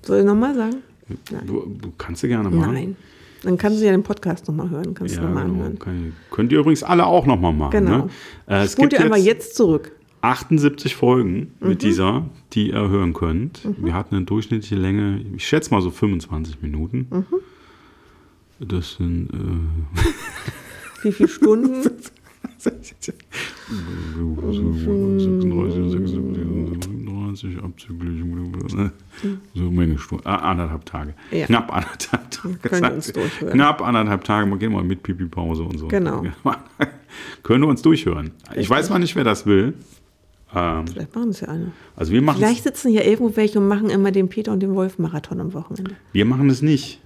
Soll 0.03 0.20
ich 0.20 0.25
nochmal 0.25 0.55
sagen? 0.55 0.77
Nein. 1.31 1.46
Du, 1.46 1.92
kannst 1.99 2.22
du 2.22 2.29
gerne 2.29 2.49
machen. 2.51 2.72
Nein. 2.72 2.96
Dann 3.47 3.57
kannst 3.59 3.81
du 3.81 3.85
ja 3.87 3.93
den 3.93 4.03
Podcast 4.03 4.49
nochmal 4.49 4.69
hören. 4.71 4.93
Kannst 4.95 5.15
Ja, 5.15 5.21
du 5.23 5.29
nochmal 5.29 5.45
genau. 5.45 5.65
anhören. 5.65 6.13
Könnt 6.33 6.51
ihr 6.53 6.59
übrigens 6.59 6.83
alle 6.83 7.07
auch 7.07 7.27
nochmal 7.27 7.53
machen. 7.53 7.71
Genau. 7.71 7.99
Ne? 7.99 8.09
Äh, 8.49 8.65
es 8.65 8.73
Spult 8.73 8.91
gibt 8.91 9.01
ihr 9.01 9.05
einmal 9.05 9.21
jetzt 9.21 9.47
jetzt 9.47 9.55
zurück. 9.57 9.93
78 10.23 10.97
Folgen 10.97 11.53
Mhm. 11.61 11.69
mit 11.69 11.83
dieser, 11.83 12.27
die 12.53 12.71
ihr 12.71 12.89
hören 12.89 13.13
könnt. 13.13 13.61
Wir 13.79 13.95
hatten 13.95 14.17
eine 14.17 14.25
durchschnittliche 14.25 14.75
Länge, 14.75 15.25
ich 15.37 15.47
schätze 15.47 15.71
mal 15.73 15.81
so 15.81 15.93
25 15.93 16.61
Minuten. 16.61 17.07
Mhm. 17.11 17.25
Das 18.67 18.95
sind 18.95 19.29
äh, 19.33 21.05
Wie 21.05 21.13
viele 21.13 21.29
Stunden? 21.29 21.89
36, 22.59 23.15
abzüglich 27.63 28.15
Stunden, 30.07 30.27
ah, 30.27 30.37
anderthalb 30.37 30.87
Tage. 30.87 31.14
Ja. 31.31 31.47
Knapp 31.47 31.73
anderthalb 31.73 32.31
Tage. 32.31 32.55
Können 32.62 32.83
wir 32.83 32.95
uns 32.95 33.12
durchhören. 33.12 33.53
Knapp 33.53 33.83
anderthalb 33.83 34.25
Tage, 34.25 34.49
wir 34.49 34.57
gehen 34.57 34.73
mal 34.73 34.85
mit 34.85 35.03
Pipi-Pause 35.03 35.64
und 35.64 35.79
so. 35.79 35.88
Genau. 35.88 36.25
Können 37.42 37.64
wir 37.64 37.69
uns 37.69 37.83
durchhören. 37.83 38.33
Ich 38.55 38.69
weiß 38.71 38.90
mal 38.90 38.99
nicht, 38.99 39.16
wer 39.16 39.25
das 39.25 39.47
will. 39.47 39.75
Ähm, 40.55 40.87
Vielleicht 40.87 41.14
machen 41.14 41.31
es 41.31 41.40
ja 41.40 41.49
eine. 41.49 41.73
also 41.97 42.12
wir 42.12 42.23
machen 42.23 42.38
Vielleicht 42.38 42.62
sitzen 42.62 42.90
hier 42.90 43.05
irgendwo 43.05 43.35
welche 43.37 43.59
und 43.59 43.66
machen 43.66 43.90
immer 43.90 44.12
den 44.12 44.29
Peter 44.29 44.53
und 44.53 44.61
den 44.61 44.75
Wolf-Marathon 44.75 45.40
am 45.40 45.53
Wochenende. 45.55 45.97
wir 46.12 46.25
machen 46.25 46.49
es 46.49 46.62
nicht. 46.62 47.01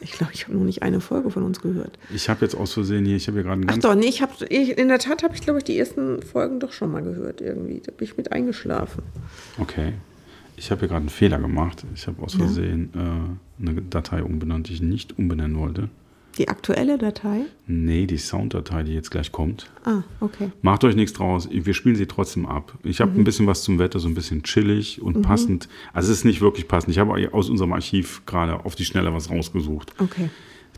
Ich 0.00 0.12
glaube, 0.12 0.32
ich 0.34 0.44
habe 0.44 0.56
noch 0.56 0.64
nicht 0.64 0.82
eine 0.82 1.00
Folge 1.00 1.30
von 1.30 1.44
uns 1.44 1.60
gehört. 1.60 1.98
Ich 2.12 2.28
habe 2.28 2.40
jetzt 2.40 2.56
aus 2.56 2.72
Versehen 2.72 3.04
hier, 3.04 3.16
ich 3.16 3.28
habe 3.28 3.36
hier 3.36 3.44
gerade 3.44 3.60
einen 3.60 3.70
Ach 3.70 3.78
doch, 3.78 3.94
nee, 3.94 4.06
ich 4.06 4.20
habe, 4.22 4.44
in 4.46 4.88
der 4.88 4.98
Tat 4.98 5.22
habe 5.22 5.34
ich, 5.34 5.42
glaube 5.42 5.58
ich, 5.58 5.64
die 5.64 5.78
ersten 5.78 6.22
Folgen 6.22 6.58
doch 6.58 6.72
schon 6.72 6.90
mal 6.90 7.02
gehört 7.02 7.40
irgendwie. 7.40 7.80
Da 7.84 7.92
bin 7.92 8.08
ich 8.08 8.16
mit 8.16 8.32
eingeschlafen. 8.32 9.02
Okay. 9.58 9.92
Ich 10.56 10.70
habe 10.70 10.80
hier 10.80 10.88
gerade 10.88 11.00
einen 11.00 11.08
Fehler 11.08 11.38
gemacht. 11.38 11.84
Ich 11.94 12.06
habe 12.06 12.22
aus 12.22 12.34
Versehen 12.34 12.90
äh, 12.94 13.62
eine 13.68 13.82
Datei 13.82 14.22
umbenannt, 14.22 14.68
die 14.68 14.74
ich 14.74 14.82
nicht 14.82 15.18
umbenennen 15.18 15.58
wollte. 15.58 15.88
Die 16.38 16.48
aktuelle 16.48 16.96
Datei? 16.96 17.42
Nee, 17.66 18.06
die 18.06 18.16
Sounddatei, 18.16 18.84
die 18.84 18.94
jetzt 18.94 19.10
gleich 19.10 19.32
kommt. 19.32 19.70
Ah, 19.84 20.02
okay. 20.20 20.50
Macht 20.62 20.82
euch 20.84 20.96
nichts 20.96 21.12
draus. 21.12 21.48
Wir 21.50 21.74
spielen 21.74 21.96
sie 21.96 22.06
trotzdem 22.06 22.46
ab. 22.46 22.78
Ich 22.84 23.02
habe 23.02 23.12
ein 23.12 23.24
bisschen 23.24 23.46
was 23.46 23.62
zum 23.62 23.78
Wetter, 23.78 23.98
so 23.98 24.08
ein 24.08 24.14
bisschen 24.14 24.42
chillig 24.42 25.02
und 25.02 25.20
passend. 25.20 25.68
Also 25.92 26.10
es 26.10 26.18
ist 26.18 26.24
nicht 26.24 26.40
wirklich 26.40 26.68
passend. 26.68 26.92
Ich 26.92 26.98
habe 26.98 27.34
aus 27.34 27.50
unserem 27.50 27.74
Archiv 27.74 28.22
gerade 28.24 28.64
auf 28.64 28.74
die 28.74 28.86
Schnelle 28.86 29.12
was 29.12 29.30
rausgesucht. 29.30 29.92
Okay. 29.98 30.30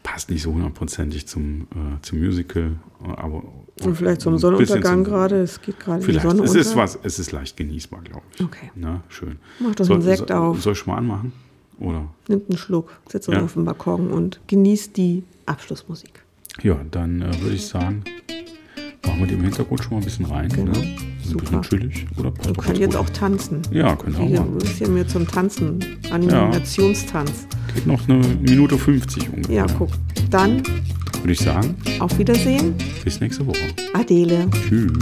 Passt 0.05 0.31
nicht 0.31 0.43
so 0.43 0.53
hundertprozentig 0.53 1.27
zum, 1.27 1.63
äh, 1.73 2.01
zum 2.03 2.21
Musical, 2.21 2.77
aber 3.17 3.43
Und 3.83 3.97
vielleicht 3.97 4.21
zum 4.21 4.37
Sonnenuntergang 4.39 5.03
gerade. 5.03 5.41
Es 5.43 5.61
geht 5.61 5.81
gerade 5.81 6.01
die 6.01 6.05
Vielleicht. 6.05 6.27
Sonne 6.29 6.43
Es 6.45 6.51
unter. 6.51 6.61
ist 6.61 6.77
was, 6.77 6.99
es 7.03 7.19
ist 7.19 7.33
leicht 7.33 7.57
genießbar, 7.57 8.03
glaube 8.03 8.23
ich. 8.37 8.45
Okay. 8.45 8.71
Na, 8.77 9.03
schön. 9.09 9.39
Mach 9.59 9.75
doch 9.75 9.89
einen 9.91 10.03
Sekt 10.03 10.29
soll, 10.29 10.37
auf. 10.37 10.63
Soll 10.63 10.75
ich 10.75 10.79
schon 10.79 10.93
mal 10.93 10.99
anmachen? 10.99 11.33
Oder? 11.81 12.07
Nimmt 12.29 12.49
einen 12.51 12.59
Schluck, 12.59 13.01
sitzt 13.09 13.29
Ja. 13.29 13.43
auf 13.43 13.55
dem 13.55 13.65
Balkon 13.65 14.13
und 14.13 14.41
genießt 14.47 14.97
die 14.97 15.25
Abschlussmusik. 15.47 16.23
Ja, 16.63 16.79
dann 16.91 17.23
äh, 17.23 17.41
würde 17.41 17.57
ich 17.57 17.67
sagen, 17.67 18.05
machen 19.05 19.21
wir 19.21 19.27
die 19.27 19.35
im 19.35 19.43
Hintergrund 19.43 19.83
schon 19.83 19.95
mal 19.95 19.99
ein 19.99 20.05
bisschen 20.05 20.27
rein. 20.27 20.51
Genau. 20.51 20.79
Ne? 21.27 21.31
Ein 21.33 21.39
Super. 21.45 21.59
bisschen 21.59 21.63
chillig. 21.81 22.07
Oder 22.19 22.31
passt 22.31 22.49
Wir 22.49 22.55
können 22.63 22.81
jetzt 22.81 22.97
gut. 22.97 23.01
auch 23.01 23.11
tanzen. 23.11 23.63
Ja, 23.71 23.97
können 23.97 24.17
auch 24.17 24.21
ein 24.21 24.33
machen. 24.35 24.59
bisschen 24.59 24.95
mehr 24.95 25.09
zum 25.09 25.27
Tanzen. 25.27 25.79
Animationstanz. 26.11 27.47
Geht 27.75 27.87
noch 27.87 28.09
eine 28.09 28.19
Minute 28.41 28.79
50 28.79 29.31
ungefähr. 29.33 29.55
Ja, 29.57 29.67
guck. 29.79 29.91
Dann 30.31 30.63
Würde 31.21 31.33
ich 31.33 31.41
sagen, 31.41 31.75
auf 32.01 32.17
Wiedersehen. 32.19 32.75
bis 33.05 33.21
nächste 33.21 33.47
Woche. 33.47 33.59
Adele. 33.95 34.47
Tschüss. 34.69 34.93